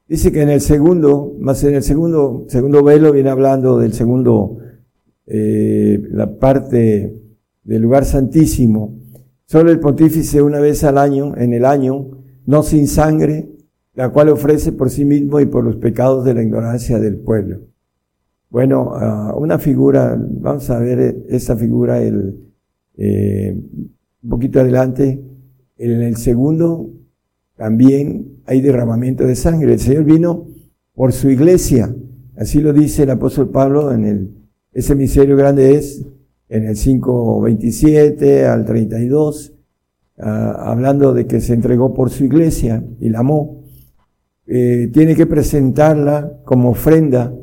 Dice 0.07 0.31
que 0.31 0.41
en 0.41 0.49
el 0.49 0.61
segundo, 0.61 1.35
más 1.39 1.63
en 1.63 1.75
el 1.75 1.83
segundo, 1.83 2.45
segundo 2.47 2.83
velo 2.83 3.11
viene 3.11 3.29
hablando 3.29 3.77
del 3.77 3.93
segundo, 3.93 4.57
eh, 5.25 6.01
la 6.11 6.37
parte 6.37 7.21
del 7.63 7.81
lugar 7.81 8.05
santísimo. 8.05 8.99
Solo 9.45 9.71
el 9.71 9.79
pontífice 9.79 10.41
una 10.41 10.59
vez 10.59 10.83
al 10.83 10.97
año, 10.97 11.35
en 11.37 11.53
el 11.53 11.65
año, 11.65 12.09
no 12.45 12.63
sin 12.63 12.87
sangre, 12.87 13.52
la 13.93 14.09
cual 14.09 14.29
ofrece 14.29 14.71
por 14.71 14.89
sí 14.89 15.05
mismo 15.05 15.39
y 15.39 15.45
por 15.45 15.63
los 15.63 15.75
pecados 15.77 16.25
de 16.25 16.33
la 16.33 16.43
ignorancia 16.43 16.99
del 16.99 17.17
pueblo. 17.17 17.61
Bueno, 18.49 18.93
uh, 18.93 19.37
una 19.39 19.57
figura, 19.59 20.15
vamos 20.19 20.69
a 20.69 20.79
ver 20.79 21.23
esa 21.29 21.55
figura 21.55 22.01
el, 22.01 22.39
eh, 22.97 23.55
un 24.23 24.29
poquito 24.29 24.59
adelante. 24.59 25.23
En 25.77 26.01
el 26.01 26.17
segundo 26.17 26.91
también 27.55 28.41
hay 28.45 28.61
derramamiento 28.61 29.25
de 29.25 29.35
sangre. 29.35 29.73
El 29.73 29.79
Señor 29.79 30.03
vino 30.03 30.47
por 30.93 31.13
su 31.13 31.29
iglesia. 31.29 31.95
Así 32.35 32.61
lo 32.61 32.73
dice 32.73 33.03
el 33.03 33.11
apóstol 33.11 33.49
Pablo 33.49 33.91
en 33.91 34.05
el, 34.05 34.31
ese 34.71 34.95
misterio 34.95 35.35
grande 35.37 35.75
es 35.75 36.05
en 36.49 36.67
el 36.67 36.75
5.27 36.75 38.45
al 38.45 38.65
32, 38.65 39.53
ah, 40.19 40.71
hablando 40.71 41.13
de 41.13 41.25
que 41.25 41.41
se 41.41 41.53
entregó 41.53 41.93
por 41.93 42.09
su 42.11 42.25
iglesia 42.25 42.83
y 42.99 43.09
la 43.09 43.19
amó. 43.19 43.62
Eh, 44.45 44.89
tiene 44.91 45.15
que 45.15 45.25
presentarla 45.25 46.39
como 46.43 46.71
ofrenda 46.71 47.33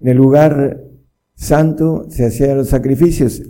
en 0.00 0.08
el 0.08 0.16
lugar 0.16 0.80
santo, 1.34 2.06
se 2.08 2.26
hacían 2.26 2.58
los 2.58 2.68
sacrificios 2.68 3.42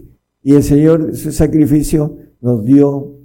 y 0.43 0.55
el 0.55 0.63
Señor, 0.63 1.17
su 1.17 1.33
sacrificio, 1.33 2.19
nos 2.41 2.65
dio 2.65 3.19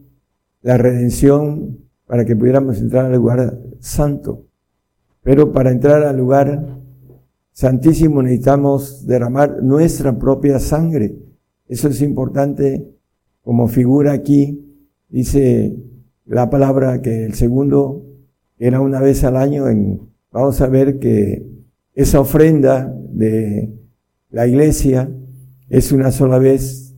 la 0.63 0.77
redención 0.77 1.77
para 2.07 2.25
que 2.25 2.35
pudiéramos 2.35 2.79
entrar 2.79 3.05
al 3.05 3.17
lugar 3.17 3.59
santo. 3.79 4.45
Pero 5.21 5.51
para 5.51 5.71
entrar 5.71 6.03
al 6.03 6.17
lugar 6.17 6.79
santísimo 7.51 8.23
necesitamos 8.23 9.05
derramar 9.05 9.61
nuestra 9.61 10.17
propia 10.17 10.59
sangre. 10.59 11.15
Eso 11.67 11.89
es 11.89 12.01
importante 12.01 12.87
como 13.43 13.67
figura 13.67 14.13
aquí. 14.13 14.59
Dice 15.07 15.75
la 16.25 16.49
palabra 16.49 17.01
que 17.01 17.25
el 17.25 17.35
segundo 17.35 18.03
era 18.61 18.79
una 18.79 19.01
vez 19.01 19.23
al 19.23 19.37
año. 19.37 19.67
En, 19.67 19.99
vamos 20.31 20.61
a 20.61 20.67
ver 20.67 20.99
que 20.99 21.43
esa 21.95 22.19
ofrenda 22.19 22.93
de 23.09 23.73
la 24.29 24.45
iglesia 24.45 25.09
es 25.67 25.91
una 25.91 26.11
sola 26.11 26.37
vez. 26.37 26.93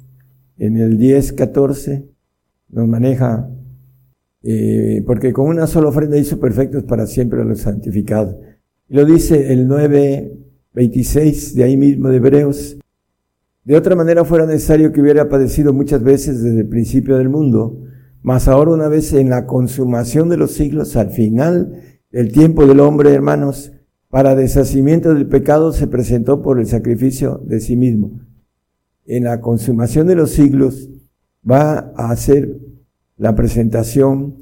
En 0.57 0.77
el 0.77 0.97
10, 0.97 1.33
14 1.33 2.05
nos 2.69 2.87
maneja 2.87 3.49
eh, 4.43 5.01
porque 5.07 5.31
con 5.31 5.47
una 5.47 5.65
sola 5.65 5.87
ofrenda 5.87 6.17
hizo 6.17 6.37
perfectos 6.37 6.83
para 6.83 7.07
siempre 7.07 7.41
a 7.41 7.45
los 7.45 7.61
santificados. 7.61 8.35
Lo 8.89 9.05
dice 9.05 9.53
el 9.53 9.67
9.26 9.69 11.53
de 11.53 11.63
ahí 11.63 11.77
mismo 11.77 12.09
de 12.09 12.17
Hebreos. 12.17 12.77
De 13.63 13.77
otra 13.77 13.95
manera 13.95 14.25
fuera 14.25 14.45
necesario 14.45 14.91
que 14.91 14.99
hubiera 14.99 15.29
padecido 15.29 15.71
muchas 15.71 16.03
veces 16.03 16.43
desde 16.43 16.59
el 16.59 16.67
principio 16.67 17.17
del 17.17 17.29
mundo, 17.29 17.81
mas 18.23 18.47
ahora 18.47 18.71
una 18.71 18.87
vez 18.87 19.13
en 19.13 19.29
la 19.29 19.45
consumación 19.45 20.29
de 20.29 20.37
los 20.37 20.53
siglos, 20.53 20.95
al 20.95 21.11
final 21.11 21.81
del 22.09 22.31
tiempo 22.31 22.65
del 22.65 22.79
hombre, 22.79 23.13
hermanos, 23.13 23.73
para 24.09 24.33
deshacimiento 24.33 25.13
del 25.13 25.27
pecado 25.27 25.73
se 25.73 25.87
presentó 25.87 26.41
por 26.41 26.59
el 26.59 26.65
sacrificio 26.65 27.41
de 27.45 27.59
sí 27.59 27.75
mismo. 27.75 28.21
En 29.05 29.25
la 29.25 29.41
consumación 29.41 30.07
de 30.07 30.15
los 30.15 30.31
siglos 30.31 30.89
va 31.49 31.91
a 31.97 32.11
hacer 32.11 32.57
la 33.17 33.35
presentación 33.35 34.35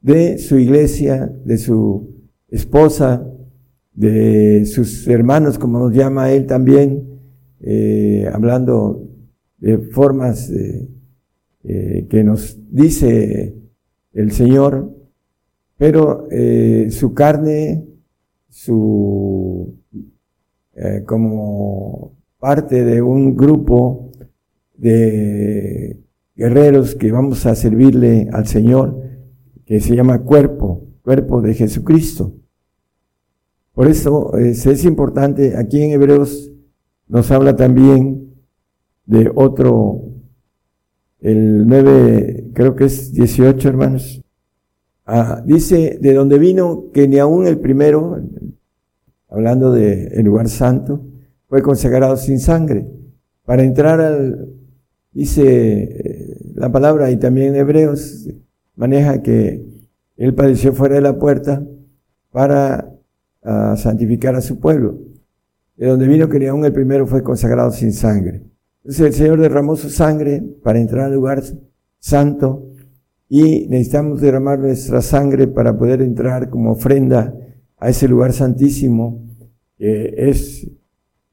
de 0.00 0.38
su 0.38 0.56
iglesia, 0.58 1.34
de 1.44 1.58
su 1.58 2.14
esposa, 2.48 3.26
de 3.94 4.64
sus 4.66 5.08
hermanos, 5.08 5.58
como 5.58 5.80
nos 5.80 5.92
llama 5.92 6.30
él 6.30 6.46
también, 6.46 7.20
eh, 7.60 8.28
hablando 8.32 9.08
de 9.58 9.78
formas 9.78 10.50
eh, 10.50 10.88
eh, 11.64 12.06
que 12.08 12.22
nos 12.22 12.58
dice 12.70 13.56
el 14.12 14.32
Señor, 14.32 14.94
pero 15.76 16.28
su 16.90 17.14
carne, 17.14 17.84
su 18.48 19.74
como 21.04 22.16
parte 22.38 22.84
de 22.84 23.02
un 23.02 23.34
grupo 23.36 24.12
de 24.76 25.98
guerreros 26.36 26.94
que 26.94 27.12
vamos 27.12 27.46
a 27.46 27.54
servirle 27.54 28.28
al 28.32 28.46
Señor, 28.46 29.00
que 29.64 29.80
se 29.80 29.96
llama 29.96 30.22
cuerpo, 30.22 30.86
cuerpo 31.02 31.40
de 31.40 31.54
Jesucristo. 31.54 32.34
Por 33.72 33.88
eso 33.88 34.36
es, 34.36 34.84
importante, 34.84 35.56
aquí 35.56 35.82
en 35.82 35.92
Hebreos 35.92 36.52
nos 37.08 37.30
habla 37.30 37.56
también 37.56 38.34
de 39.06 39.30
otro, 39.34 40.02
el 41.24 41.66
9, 41.66 42.50
creo 42.52 42.76
que 42.76 42.84
es 42.84 43.14
18 43.14 43.66
hermanos. 43.66 44.22
Ah, 45.06 45.42
dice, 45.42 45.98
de 45.98 46.12
donde 46.12 46.38
vino 46.38 46.90
que 46.92 47.08
ni 47.08 47.18
aún 47.18 47.46
el 47.46 47.58
primero, 47.58 48.20
hablando 49.30 49.72
del 49.72 50.12
el 50.12 50.24
lugar 50.26 50.50
santo, 50.50 51.00
fue 51.48 51.62
consagrado 51.62 52.18
sin 52.18 52.38
sangre. 52.38 52.86
Para 53.46 53.62
entrar 53.62 54.02
al, 54.02 54.50
dice 55.12 56.36
la 56.56 56.70
palabra 56.70 57.10
y 57.10 57.16
también 57.16 57.56
Hebreos 57.56 58.28
maneja 58.76 59.22
que 59.22 59.64
él 60.18 60.34
padeció 60.34 60.74
fuera 60.74 60.96
de 60.96 61.00
la 61.00 61.18
puerta 61.18 61.66
para 62.32 62.92
ah, 63.42 63.76
santificar 63.78 64.34
a 64.34 64.42
su 64.42 64.60
pueblo. 64.60 64.98
De 65.76 65.86
donde 65.86 66.06
vino 66.06 66.28
que 66.28 66.38
ni 66.38 66.46
aún 66.48 66.66
el 66.66 66.72
primero 66.74 67.06
fue 67.06 67.22
consagrado 67.22 67.70
sin 67.70 67.94
sangre. 67.94 68.42
Entonces 68.84 69.06
el 69.06 69.14
Señor 69.14 69.40
derramó 69.40 69.76
su 69.76 69.88
sangre 69.88 70.42
para 70.62 70.78
entrar 70.78 71.06
al 71.06 71.14
lugar 71.14 71.42
santo 71.98 72.68
y 73.30 73.66
necesitamos 73.68 74.20
derramar 74.20 74.58
nuestra 74.58 75.00
sangre 75.00 75.46
para 75.46 75.76
poder 75.76 76.02
entrar 76.02 76.50
como 76.50 76.72
ofrenda 76.72 77.34
a 77.78 77.88
ese 77.88 78.06
lugar 78.06 78.34
santísimo 78.34 79.24
que 79.78 80.14
es 80.16 80.70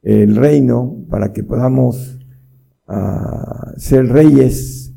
el 0.01 0.37
reino 0.37 1.05
para 1.09 1.33
que 1.33 1.43
podamos 1.43 2.17
uh, 2.87 3.77
ser 3.77 4.07
reyes 4.07 4.93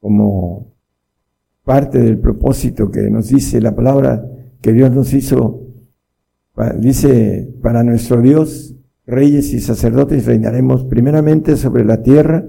como 0.00 0.74
parte 1.62 1.98
del 2.00 2.18
propósito 2.18 2.90
que 2.90 3.08
nos 3.08 3.28
dice 3.28 3.60
la 3.60 3.74
palabra 3.74 4.28
que 4.60 4.72
Dios 4.72 4.90
nos 4.90 5.12
hizo. 5.14 5.60
Dice, 6.78 7.52
para 7.62 7.82
nuestro 7.82 8.20
Dios, 8.20 8.73
reyes 9.06 9.52
y 9.52 9.60
sacerdotes 9.60 10.26
reinaremos 10.26 10.84
primeramente 10.84 11.56
sobre 11.56 11.84
la 11.84 12.02
tierra 12.02 12.46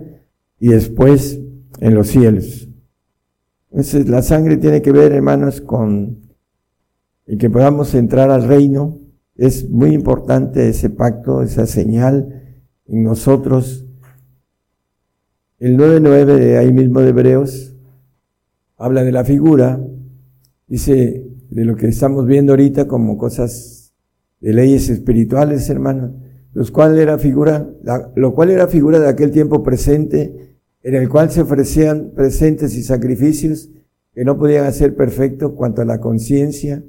y 0.59 0.69
después 0.69 1.41
en 1.79 1.95
los 1.95 2.07
cielos. 2.07 2.69
Entonces 3.71 4.07
la 4.07 4.21
sangre 4.21 4.57
tiene 4.57 4.81
que 4.81 4.91
ver, 4.91 5.11
hermanos, 5.11 5.61
con 5.61 6.19
el 7.25 7.37
que 7.37 7.49
podamos 7.49 7.93
entrar 7.93 8.29
al 8.31 8.47
reino. 8.47 8.99
Es 9.35 9.69
muy 9.69 9.91
importante 9.91 10.69
ese 10.69 10.89
pacto, 10.89 11.41
esa 11.41 11.65
señal 11.65 12.59
en 12.87 13.03
nosotros 13.03 13.85
el 15.57 15.77
9.9 15.77 16.37
de 16.37 16.57
ahí 16.57 16.73
mismo 16.73 16.99
de 16.99 17.09
Hebreos 17.09 17.77
habla 18.77 19.05
de 19.05 19.13
la 19.13 19.23
figura, 19.23 19.81
dice 20.67 21.25
de 21.49 21.65
lo 21.65 21.77
que 21.77 21.87
estamos 21.87 22.25
viendo 22.25 22.51
ahorita 22.51 22.87
como 22.87 23.17
cosas 23.17 23.93
de 24.41 24.51
leyes 24.51 24.89
espirituales, 24.89 25.69
hermanos, 25.69 26.11
los 26.55 26.71
cuales 26.71 26.99
era 26.99 27.17
figura, 27.17 27.69
lo 28.15 28.33
cual 28.33 28.49
era 28.49 28.67
figura 28.67 28.97
de 28.97 29.09
aquel 29.09 29.29
tiempo 29.29 29.61
presente, 29.61 30.55
en 30.81 30.95
el 30.95 31.09
cual 31.09 31.29
se 31.29 31.41
ofrecían 31.41 32.13
presentes 32.15 32.77
y 32.77 32.83
sacrificios 32.83 33.69
que 34.13 34.23
no 34.23 34.37
podían 34.37 34.65
hacer 34.65 34.95
perfecto 34.95 35.53
cuanto 35.53 35.81
a 35.81 35.85
la 35.85 35.99
conciencia 35.99 36.81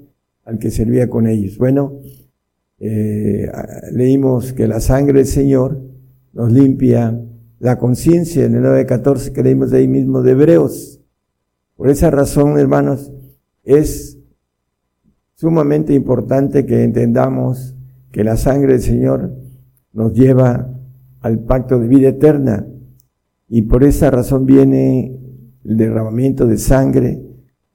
al 0.44 0.60
que 0.60 0.70
servía 0.70 1.10
con 1.10 1.26
ellos. 1.26 1.58
Bueno, 1.58 1.98
eh, 2.78 3.50
leímos 3.90 4.52
que 4.52 4.68
la 4.68 4.78
sangre 4.78 5.18
del 5.18 5.26
Señor 5.26 5.82
nos 6.32 6.52
limpia 6.52 7.20
la 7.58 7.76
conciencia 7.76 8.44
en 8.44 8.54
el 8.54 8.62
9.14 8.62 9.32
que 9.32 9.42
leímos 9.42 9.72
de 9.72 9.78
ahí 9.78 9.88
mismo 9.88 10.22
de 10.22 10.30
Hebreos. 10.30 11.00
Por 11.74 11.90
esa 11.90 12.12
razón, 12.12 12.56
hermanos, 12.56 13.10
es 13.64 14.16
sumamente 15.34 15.92
importante 15.92 16.64
que 16.64 16.84
entendamos 16.84 17.74
que 18.12 18.22
la 18.22 18.36
sangre 18.36 18.74
del 18.74 18.82
Señor 18.82 19.45
nos 19.96 20.12
lleva 20.12 20.70
al 21.20 21.40
pacto 21.40 21.80
de 21.80 21.88
vida 21.88 22.10
eterna 22.10 22.66
y 23.48 23.62
por 23.62 23.82
esa 23.82 24.10
razón 24.10 24.44
viene 24.44 25.18
el 25.64 25.76
derramamiento 25.78 26.46
de 26.46 26.58
sangre 26.58 27.22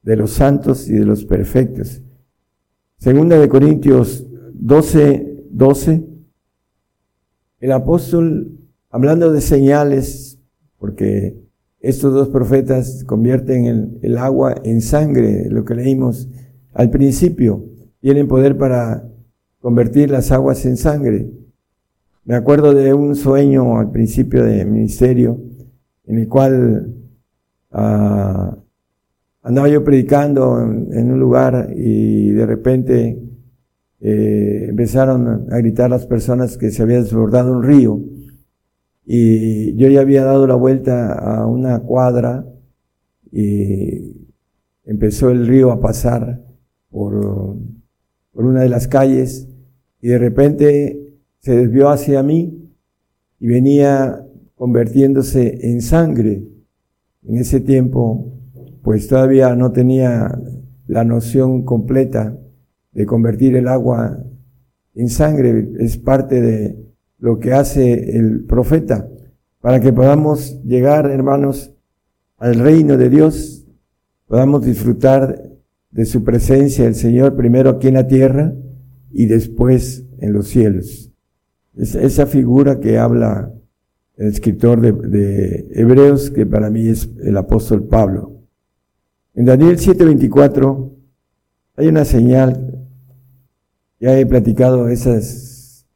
de 0.03 0.15
los 0.15 0.31
santos 0.31 0.87
y 0.87 0.93
de 0.93 1.05
los 1.05 1.25
perfectos. 1.25 2.03
Segunda 2.97 3.39
de 3.39 3.49
Corintios 3.49 4.27
12, 4.53 5.45
12, 5.49 6.05
el 7.59 7.71
apóstol, 7.71 8.51
hablando 8.91 9.33
de 9.33 9.41
señales, 9.41 10.39
porque 10.77 11.41
estos 11.79 12.13
dos 12.13 12.29
profetas 12.29 13.03
convierten 13.03 13.65
el, 13.65 13.99
el 14.03 14.19
agua 14.19 14.55
en 14.63 14.81
sangre, 14.81 15.49
lo 15.49 15.65
que 15.65 15.73
leímos 15.73 16.29
al 16.73 16.91
principio, 16.91 17.65
tienen 17.99 18.27
poder 18.27 18.57
para 18.57 19.09
convertir 19.59 20.11
las 20.11 20.31
aguas 20.31 20.63
en 20.67 20.77
sangre. 20.77 21.40
Me 22.23 22.35
acuerdo 22.35 22.75
de 22.75 22.93
un 22.93 23.15
sueño 23.15 23.79
al 23.79 23.89
principio 23.89 24.43
de 24.43 24.63
ministerio 24.63 25.41
en 26.05 26.19
el 26.19 26.27
cual 26.27 26.93
ah, 27.71 28.55
andaba 29.41 29.67
yo 29.69 29.83
predicando 29.83 30.61
en, 30.61 31.11
un 31.11 31.19
lugar 31.19 31.73
y 31.75 32.29
de 32.29 32.45
repente 32.45 33.19
eh, 34.01 34.67
empezaron 34.69 35.51
a 35.51 35.57
gritar 35.57 35.89
las 35.89 36.05
personas 36.05 36.57
que 36.57 36.69
se 36.69 36.83
había 36.83 37.01
desbordado 37.01 37.53
un 37.53 37.63
río. 37.63 37.99
Y 39.03 39.75
yo 39.77 39.87
ya 39.87 40.01
había 40.01 40.23
dado 40.23 40.45
la 40.45 40.55
vuelta 40.55 41.13
a 41.13 41.47
una 41.47 41.79
cuadra 41.79 42.45
y 43.31 44.27
empezó 44.85 45.31
el 45.31 45.47
río 45.47 45.71
a 45.71 45.81
pasar 45.81 46.39
por, 46.91 47.57
por 48.31 48.45
una 48.45 48.61
de 48.61 48.69
las 48.69 48.87
calles 48.87 49.49
y 50.01 50.09
de 50.09 50.19
repente 50.19 51.00
se 51.41 51.55
desvió 51.55 51.89
hacia 51.89 52.23
mí 52.23 52.71
y 53.39 53.47
venía 53.47 54.25
convirtiéndose 54.55 55.71
en 55.71 55.81
sangre. 55.81 56.43
En 57.23 57.35
ese 57.37 57.59
tiempo, 57.59 58.31
pues 58.83 59.07
todavía 59.07 59.55
no 59.55 59.71
tenía 59.71 60.39
la 60.87 61.03
noción 61.03 61.63
completa 61.63 62.37
de 62.91 63.05
convertir 63.05 63.55
el 63.55 63.67
agua 63.67 64.23
en 64.95 65.09
sangre. 65.09 65.69
Es 65.79 65.97
parte 65.97 66.41
de 66.41 66.77
lo 67.17 67.39
que 67.39 67.53
hace 67.53 68.17
el 68.17 68.45
profeta 68.45 69.07
para 69.61 69.79
que 69.79 69.93
podamos 69.93 70.61
llegar, 70.63 71.09
hermanos, 71.09 71.73
al 72.37 72.55
reino 72.55 72.97
de 72.97 73.09
Dios, 73.09 73.67
podamos 74.25 74.65
disfrutar 74.65 75.51
de 75.91 76.05
su 76.05 76.23
presencia, 76.23 76.87
el 76.87 76.95
Señor, 76.95 77.35
primero 77.35 77.69
aquí 77.69 77.87
en 77.87 77.93
la 77.93 78.07
tierra 78.07 78.55
y 79.11 79.27
después 79.27 80.07
en 80.19 80.33
los 80.33 80.47
cielos. 80.47 81.10
Esa 81.75 82.25
figura 82.25 82.79
que 82.79 82.97
habla 82.97 83.53
el 84.17 84.27
escritor 84.27 84.81
de, 84.81 85.67
Hebreos, 85.73 86.29
que 86.29 86.45
para 86.45 86.69
mí 86.69 86.87
es 86.87 87.09
el 87.23 87.37
apóstol 87.37 87.87
Pablo. 87.87 88.41
En 89.33 89.45
Daniel 89.45 89.77
7:24 89.77 90.91
hay 91.77 91.87
una 91.87 92.05
señal, 92.05 92.85
ya 93.99 94.17
he 94.19 94.25
platicado 94.25 94.89
esas 94.89 95.87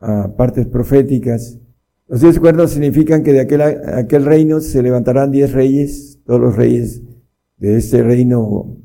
ah, 0.00 0.32
partes 0.36 0.66
proféticas. 0.66 1.58
Los 2.08 2.22
diez 2.22 2.40
cuernos 2.40 2.70
significan 2.70 3.22
que 3.22 3.34
de 3.34 3.40
aquel, 3.40 3.60
aquel 3.60 4.24
reino 4.24 4.60
se 4.60 4.82
levantarán 4.82 5.30
diez 5.30 5.52
reyes, 5.52 6.20
todos 6.24 6.40
los 6.40 6.56
reyes 6.56 7.02
de 7.58 7.76
este 7.76 8.02
reino 8.02 8.76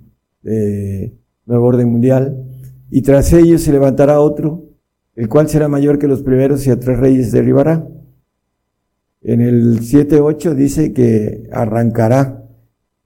de 0.42 1.18
nuevo 1.46 1.68
orden 1.68 1.90
mundial, 1.90 2.46
y 2.92 3.02
tras 3.02 3.32
ellos 3.32 3.62
se 3.62 3.72
levantará 3.72 4.20
otro, 4.20 4.73
el 5.16 5.30
cual 5.30 5.48
será 5.48 5.68
mayor 5.68 6.00
que 6.00 6.08
los 6.08 6.24
primeros 6.24 6.66
y 6.66 6.72
a 6.72 6.80
tres 6.80 7.00
reyes 7.00 7.32
derribará. 7.32 7.88
En 9.22 9.42
el 9.42 9.80
7.8 9.80 10.54
dice 10.54 10.94
que 10.94 11.48
arrancará. 11.52 12.44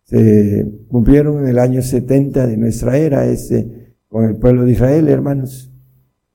Se 0.03 0.65
cumplieron 0.87 1.39
en 1.39 1.49
el 1.49 1.59
año 1.59 1.81
70 1.81 2.47
de 2.47 2.57
nuestra 2.57 2.97
era 2.97 3.25
este, 3.25 3.93
con 4.07 4.23
el 4.23 4.37
pueblo 4.37 4.63
de 4.63 4.71
Israel, 4.71 5.09
hermanos. 5.09 5.71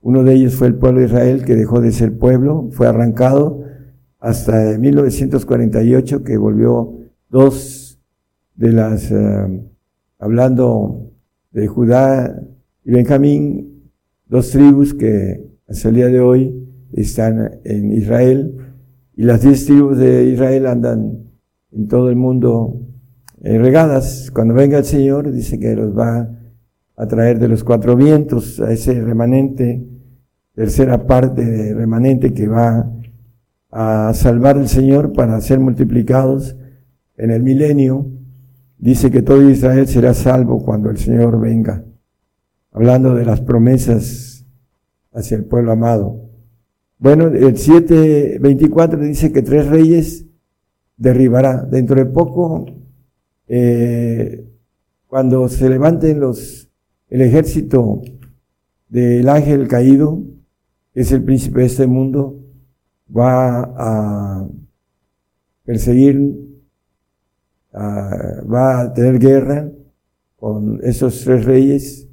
Uno 0.00 0.24
de 0.24 0.34
ellos 0.34 0.54
fue 0.54 0.66
el 0.66 0.74
pueblo 0.74 1.00
de 1.00 1.06
Israel 1.06 1.44
que 1.44 1.56
dejó 1.56 1.80
de 1.80 1.92
ser 1.92 2.18
pueblo, 2.18 2.68
fue 2.72 2.86
arrancado 2.86 3.64
hasta 4.18 4.78
1948 4.78 6.22
que 6.22 6.36
volvió 6.36 6.98
dos 7.28 8.00
de 8.54 8.72
las, 8.72 9.10
eh, 9.10 9.62
hablando 10.18 11.10
de 11.50 11.66
Judá 11.66 12.40
y 12.84 12.92
Benjamín, 12.92 13.90
dos 14.26 14.50
tribus 14.50 14.94
que 14.94 15.51
hasta 15.72 15.88
el 15.88 15.94
día 15.94 16.08
de 16.08 16.20
hoy 16.20 16.68
están 16.92 17.60
en 17.64 17.92
Israel 17.92 18.74
y 19.16 19.22
las 19.22 19.40
diez 19.40 19.64
tribus 19.64 19.96
de 19.96 20.26
Israel 20.26 20.66
andan 20.66 21.30
en 21.70 21.88
todo 21.88 22.10
el 22.10 22.16
mundo 22.16 22.78
eh, 23.42 23.56
regadas. 23.56 24.30
Cuando 24.34 24.52
venga 24.52 24.76
el 24.76 24.84
Señor, 24.84 25.32
dice 25.32 25.58
que 25.58 25.74
los 25.74 25.96
va 25.96 26.28
a 26.94 27.06
traer 27.06 27.38
de 27.38 27.48
los 27.48 27.64
cuatro 27.64 27.96
vientos 27.96 28.60
a 28.60 28.70
ese 28.70 29.00
remanente, 29.00 29.82
tercera 30.54 31.06
parte 31.06 31.42
de 31.42 31.72
remanente 31.72 32.34
que 32.34 32.48
va 32.48 32.92
a 33.70 34.12
salvar 34.12 34.58
el 34.58 34.68
Señor 34.68 35.14
para 35.14 35.40
ser 35.40 35.58
multiplicados 35.58 36.54
en 37.16 37.30
el 37.30 37.42
milenio. 37.42 38.10
Dice 38.76 39.10
que 39.10 39.22
todo 39.22 39.48
Israel 39.48 39.86
será 39.86 40.12
salvo 40.12 40.62
cuando 40.62 40.90
el 40.90 40.98
Señor 40.98 41.40
venga. 41.40 41.82
Hablando 42.72 43.14
de 43.14 43.24
las 43.24 43.40
promesas 43.40 44.31
hacia 45.12 45.36
el 45.36 45.44
pueblo 45.44 45.72
amado. 45.72 46.28
Bueno, 46.98 47.26
el 47.26 47.54
7.24 47.54 48.98
dice 48.98 49.32
que 49.32 49.42
tres 49.42 49.66
reyes 49.66 50.26
derribará. 50.96 51.64
Dentro 51.64 51.96
de 51.96 52.06
poco, 52.06 52.66
eh, 53.48 54.48
cuando 55.08 55.48
se 55.48 55.68
levanten 55.68 56.20
los, 56.20 56.70
el 57.08 57.22
ejército 57.22 58.02
del 58.88 59.28
ángel 59.28 59.66
caído, 59.68 60.22
que 60.94 61.00
es 61.00 61.12
el 61.12 61.24
príncipe 61.24 61.60
de 61.60 61.66
este 61.66 61.86
mundo, 61.86 62.38
va 63.14 63.62
a 63.76 64.48
perseguir, 65.64 66.38
va 67.74 68.80
a 68.80 68.92
tener 68.94 69.18
guerra 69.18 69.70
con 70.36 70.80
esos 70.82 71.22
tres 71.24 71.44
reyes 71.44 72.08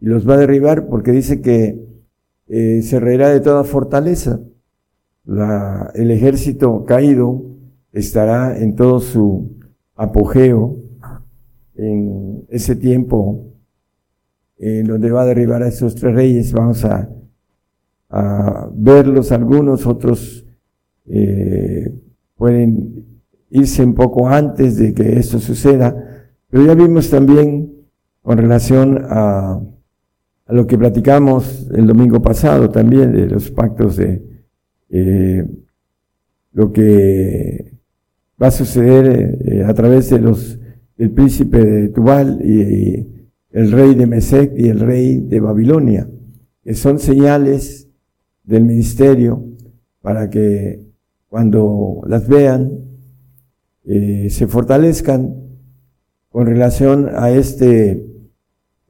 y 0.00 0.06
los 0.06 0.28
va 0.28 0.34
a 0.34 0.38
derribar 0.38 0.86
porque 0.86 1.12
dice 1.12 1.40
que 1.40 1.93
eh, 2.48 2.82
se 2.82 3.00
reirá 3.00 3.30
de 3.30 3.40
toda 3.40 3.64
fortaleza. 3.64 4.40
La, 5.24 5.90
el 5.94 6.10
ejército 6.10 6.84
caído 6.84 7.42
estará 7.92 8.58
en 8.58 8.74
todo 8.76 9.00
su 9.00 9.58
apogeo 9.94 10.76
en 11.76 12.44
ese 12.48 12.76
tiempo 12.76 13.46
en 14.58 14.86
donde 14.86 15.10
va 15.10 15.22
a 15.22 15.26
derribar 15.26 15.62
a 15.62 15.68
esos 15.68 15.94
tres 15.94 16.14
reyes. 16.14 16.52
Vamos 16.52 16.84
a, 16.84 17.08
a 18.10 18.68
verlos 18.72 19.32
algunos, 19.32 19.86
otros 19.86 20.46
eh, 21.06 21.92
pueden 22.36 23.04
irse 23.50 23.84
un 23.84 23.94
poco 23.94 24.28
antes 24.28 24.76
de 24.76 24.94
que 24.94 25.18
esto 25.18 25.38
suceda, 25.38 25.96
pero 26.48 26.64
ya 26.64 26.74
vimos 26.74 27.10
también 27.10 27.72
con 28.22 28.38
relación 28.38 29.04
a 29.08 29.60
a 30.46 30.52
lo 30.52 30.66
que 30.66 30.76
platicamos 30.76 31.68
el 31.74 31.86
domingo 31.86 32.20
pasado 32.20 32.70
también 32.70 33.12
de 33.12 33.26
los 33.26 33.50
pactos 33.50 33.96
de 33.96 34.22
eh, 34.90 35.46
lo 36.52 36.72
que 36.72 37.78
va 38.40 38.48
a 38.48 38.50
suceder 38.50 39.38
eh, 39.44 39.64
a 39.64 39.72
través 39.74 40.10
de 40.10 40.18
los 40.18 40.58
del 40.96 41.10
príncipe 41.10 41.58
de 41.58 41.88
Tubal 41.88 42.40
y, 42.44 43.14
el 43.50 43.70
rey 43.70 43.94
de 43.94 44.06
Mesec 44.08 44.52
y 44.56 44.68
el 44.68 44.80
rey 44.80 45.20
de 45.20 45.38
Babilonia, 45.38 46.10
que 46.64 46.74
son 46.74 46.98
señales 46.98 47.88
del 48.42 48.64
ministerio 48.64 49.44
para 50.02 50.28
que 50.28 50.80
cuando 51.28 52.02
las 52.08 52.26
vean 52.26 52.72
eh, 53.84 54.28
se 54.28 54.48
fortalezcan 54.48 55.36
con 56.30 56.46
relación 56.46 57.08
a 57.14 57.30
este 57.30 58.04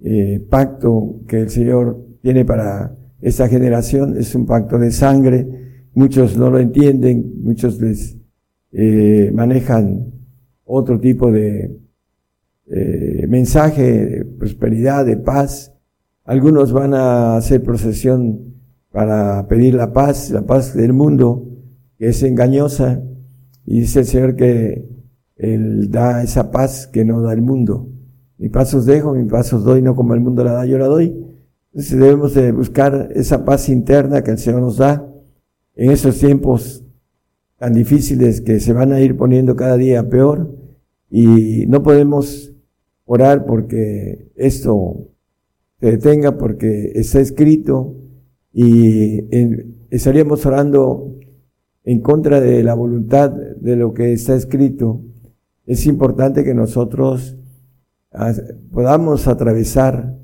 eh, 0.07 0.39
pacto 0.51 1.23
que 1.27 1.41
el 1.41 1.51
Señor 1.51 1.99
tiene 2.21 2.45
para 2.45 2.95
esta 3.23 3.49
generación 3.49 4.19
es 4.19 4.35
un 4.35 4.45
pacto 4.45 4.79
de 4.79 4.91
sangre. 4.91 5.49
Muchos 5.95 6.37
no 6.37 6.51
lo 6.51 6.59
entienden, 6.59 7.41
muchos 7.43 7.81
les 7.81 8.19
eh, 8.73 9.31
manejan 9.33 10.13
otro 10.65 11.01
tipo 11.01 11.33
de 11.33 11.75
eh, 12.67 13.27
mensaje 13.29 13.83
de 13.83 14.25
prosperidad, 14.27 15.07
de 15.07 15.17
paz. 15.17 15.73
Algunos 16.25 16.71
van 16.71 16.93
a 16.93 17.37
hacer 17.37 17.63
procesión 17.63 18.55
para 18.91 19.49
pedir 19.49 19.73
la 19.73 19.95
paz, 19.95 20.31
la 20.31 20.43
paz 20.43 20.75
del 20.75 20.93
mundo, 20.93 21.49
que 21.97 22.09
es 22.09 22.23
engañosa, 22.23 23.03
y 23.65 23.81
dice 23.81 24.01
el 24.01 24.05
Señor 24.05 24.37
que 24.37 24.87
Él 25.37 25.91
da 25.91 26.23
esa 26.23 26.51
paz 26.51 26.89
que 26.89 27.07
no 27.07 27.23
da 27.23 27.33
el 27.33 27.41
mundo. 27.41 27.89
Mi 28.45 28.51
pasos 28.51 28.84
dejo, 28.84 29.14
mi 29.14 29.24
pasos 29.24 29.64
doy, 29.64 29.80
no 29.80 29.97
como 29.97 30.12
el 30.12 30.20
mundo 30.20 30.45
la 30.45 30.53
da, 30.53 30.66
yo 30.66 30.76
la 30.76 30.84
doy. 30.84 31.16
Entonces 31.72 31.99
debemos 31.99 32.34
de 32.34 32.53
buscar 32.53 33.09
esa 33.14 33.42
paz 33.42 33.70
interna 33.70 34.22
que 34.22 34.32
el 34.32 34.36
Señor 34.36 34.61
nos 34.61 34.76
da 34.76 35.11
en 35.74 35.90
esos 35.90 36.18
tiempos 36.18 36.84
tan 37.57 37.72
difíciles 37.72 38.42
que 38.42 38.61
se 38.61 38.74
van 38.74 38.92
a 38.92 39.01
ir 39.01 39.16
poniendo 39.16 39.57
cada 39.57 39.78
día 39.78 40.11
peor. 40.11 40.55
Y 41.09 41.64
no 41.68 41.82
podemos 41.82 42.53
orar 43.07 43.47
porque 43.47 44.30
esto 44.36 45.09
se 45.80 45.92
detenga 45.92 46.36
porque 46.36 46.92
está 46.97 47.20
escrito. 47.20 47.97
Y 48.53 49.24
estaríamos 49.88 50.45
orando 50.45 51.16
en 51.82 52.03
contra 52.03 52.42
de 52.42 52.62
la 52.62 52.74
voluntad 52.74 53.30
de 53.30 53.76
lo 53.76 53.95
que 53.95 54.12
está 54.12 54.34
escrito, 54.34 55.01
es 55.64 55.86
importante 55.86 56.45
que 56.45 56.53
nosotros 56.53 57.38
podamos 58.71 59.27
atravesar 59.27 60.17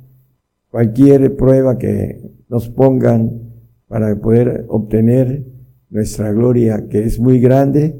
cualquier 0.70 1.36
prueba 1.36 1.78
que 1.78 2.30
nos 2.49 2.68
pongan 2.68 3.53
para 3.88 4.14
poder 4.20 4.64
obtener 4.68 5.45
nuestra 5.88 6.32
gloria, 6.32 6.86
que 6.88 7.05
es 7.05 7.18
muy 7.18 7.41
grande 7.41 7.99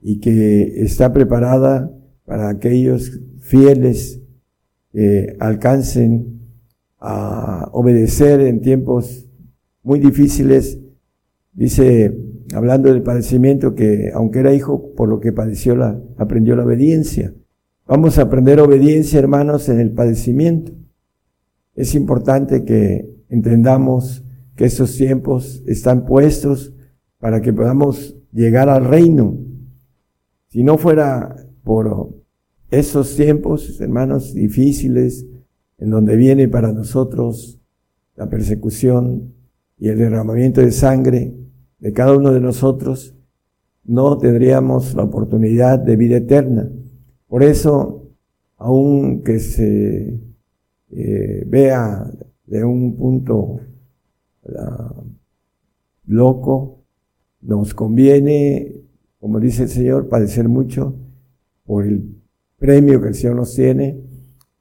y 0.00 0.20
que 0.20 0.82
está 0.82 1.12
preparada 1.12 1.92
para 2.24 2.48
aquellos 2.48 3.20
fieles 3.40 4.20
que 4.92 5.36
alcancen 5.38 6.40
a 6.98 7.68
obedecer 7.72 8.40
en 8.40 8.62
tiempos 8.62 9.28
muy 9.82 10.00
difíciles. 10.00 10.80
Dice, 11.52 12.16
hablando 12.54 12.88
del 12.88 13.02
padecimiento, 13.02 13.74
que 13.74 14.10
aunque 14.14 14.40
era 14.40 14.54
hijo, 14.54 14.94
por 14.94 15.08
lo 15.08 15.20
que 15.20 15.32
padeció, 15.32 15.76
la, 15.76 16.00
aprendió 16.16 16.56
la 16.56 16.64
obediencia. 16.64 17.34
Vamos 17.88 18.18
a 18.18 18.22
aprender 18.22 18.58
obediencia, 18.58 19.20
hermanos, 19.20 19.68
en 19.68 19.78
el 19.78 19.92
padecimiento. 19.92 20.72
Es 21.76 21.94
importante 21.94 22.64
que 22.64 23.08
entendamos 23.28 24.24
que 24.56 24.64
esos 24.64 24.96
tiempos 24.96 25.62
están 25.66 26.04
puestos 26.04 26.74
para 27.20 27.40
que 27.40 27.52
podamos 27.52 28.16
llegar 28.32 28.68
al 28.68 28.86
reino. 28.86 29.38
Si 30.48 30.64
no 30.64 30.78
fuera 30.78 31.36
por 31.62 32.12
esos 32.72 33.14
tiempos, 33.14 33.80
hermanos, 33.80 34.34
difíciles, 34.34 35.24
en 35.78 35.90
donde 35.90 36.16
viene 36.16 36.48
para 36.48 36.72
nosotros 36.72 37.60
la 38.16 38.28
persecución 38.28 39.32
y 39.78 39.90
el 39.90 39.98
derramamiento 39.98 40.60
de 40.60 40.72
sangre 40.72 41.36
de 41.78 41.92
cada 41.92 42.16
uno 42.16 42.32
de 42.32 42.40
nosotros, 42.40 43.14
no 43.84 44.18
tendríamos 44.18 44.94
la 44.94 45.04
oportunidad 45.04 45.78
de 45.78 45.94
vida 45.94 46.16
eterna. 46.16 46.68
Por 47.28 47.42
eso, 47.42 48.08
aunque 48.56 49.38
se 49.40 50.20
eh, 50.90 51.44
vea 51.46 52.10
de 52.46 52.64
un 52.64 52.96
punto 52.96 53.60
loco, 56.06 56.84
nos 57.40 57.74
conviene, 57.74 58.74
como 59.18 59.40
dice 59.40 59.64
el 59.64 59.68
Señor, 59.68 60.08
padecer 60.08 60.48
mucho 60.48 60.94
por 61.64 61.84
el 61.84 62.16
premio 62.58 63.00
que 63.00 63.08
el 63.08 63.14
Señor 63.14 63.36
nos 63.36 63.54
tiene 63.54 64.00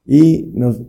y 0.06 0.52
nos 0.54 0.82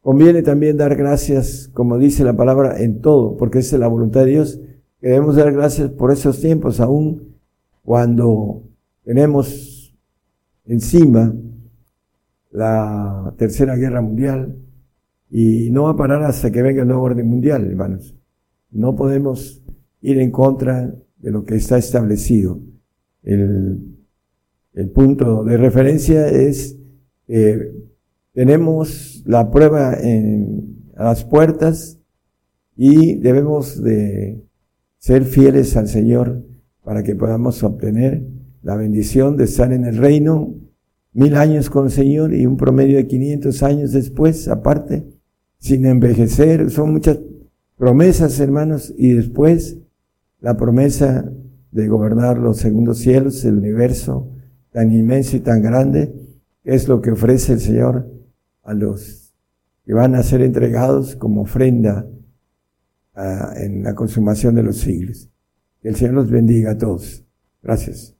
conviene 0.00 0.42
también 0.42 0.76
dar 0.76 0.96
gracias, 0.96 1.68
como 1.72 1.98
dice 1.98 2.24
la 2.24 2.36
palabra, 2.36 2.82
en 2.82 3.00
todo, 3.00 3.36
porque 3.36 3.58
esa 3.58 3.76
es 3.76 3.80
la 3.80 3.88
voluntad 3.88 4.24
de 4.24 4.30
Dios. 4.30 4.60
Debemos 5.00 5.36
dar 5.36 5.52
gracias 5.52 5.90
por 5.90 6.12
esos 6.12 6.40
tiempos, 6.40 6.80
aún 6.80 7.36
cuando 7.82 8.62
tenemos 9.04 9.79
encima 10.64 11.34
la 12.50 13.34
tercera 13.36 13.76
guerra 13.76 14.00
mundial 14.00 14.56
y 15.30 15.70
no 15.70 15.84
va 15.84 15.90
a 15.90 15.96
parar 15.96 16.22
hasta 16.24 16.50
que 16.50 16.62
venga 16.62 16.82
el 16.82 16.88
nuevo 16.88 17.04
orden 17.04 17.28
mundial, 17.28 17.64
hermanos. 17.64 18.16
No 18.70 18.96
podemos 18.96 19.62
ir 20.00 20.18
en 20.18 20.30
contra 20.30 20.94
de 21.18 21.30
lo 21.30 21.44
que 21.44 21.56
está 21.56 21.78
establecido. 21.78 22.60
El, 23.22 23.96
punto 24.94 25.44
de 25.44 25.56
referencia 25.58 26.26
es, 26.28 26.76
eh, 27.28 27.72
tenemos 28.32 29.22
la 29.26 29.50
prueba 29.50 29.94
en, 30.00 30.70
las 30.94 31.24
puertas 31.24 31.98
y 32.76 33.16
debemos 33.16 33.82
de 33.82 34.42
ser 34.98 35.24
fieles 35.24 35.76
al 35.76 35.88
Señor 35.88 36.44
para 36.84 37.02
que 37.02 37.14
podamos 37.14 37.62
obtener 37.62 38.26
la 38.62 38.76
bendición 38.76 39.36
de 39.36 39.44
estar 39.44 39.72
en 39.72 39.84
el 39.84 39.96
reino 39.96 40.54
mil 41.12 41.34
años 41.34 41.70
con 41.70 41.86
el 41.86 41.90
Señor 41.90 42.34
y 42.34 42.46
un 42.46 42.56
promedio 42.56 42.98
de 42.98 43.06
500 43.06 43.62
años 43.62 43.92
después, 43.92 44.48
aparte, 44.48 45.06
sin 45.58 45.86
envejecer. 45.86 46.70
Son 46.70 46.92
muchas 46.92 47.18
promesas, 47.76 48.38
hermanos, 48.40 48.94
y 48.96 49.12
después 49.12 49.78
la 50.40 50.56
promesa 50.56 51.30
de 51.72 51.88
gobernar 51.88 52.38
los 52.38 52.58
segundos 52.58 52.98
cielos, 52.98 53.44
el 53.44 53.58
universo 53.58 54.30
tan 54.72 54.92
inmenso 54.92 55.36
y 55.36 55.40
tan 55.40 55.62
grande, 55.62 56.14
es 56.64 56.88
lo 56.88 57.00
que 57.00 57.10
ofrece 57.10 57.54
el 57.54 57.60
Señor 57.60 58.08
a 58.62 58.74
los 58.74 59.34
que 59.84 59.94
van 59.94 60.14
a 60.14 60.22
ser 60.22 60.42
entregados 60.42 61.16
como 61.16 61.42
ofrenda 61.42 62.06
ah, 63.14 63.52
en 63.56 63.82
la 63.82 63.94
consumación 63.94 64.54
de 64.54 64.62
los 64.62 64.76
siglos. 64.78 65.28
Que 65.80 65.88
el 65.88 65.96
Señor 65.96 66.14
los 66.14 66.30
bendiga 66.30 66.72
a 66.72 66.78
todos. 66.78 67.24
Gracias. 67.62 68.19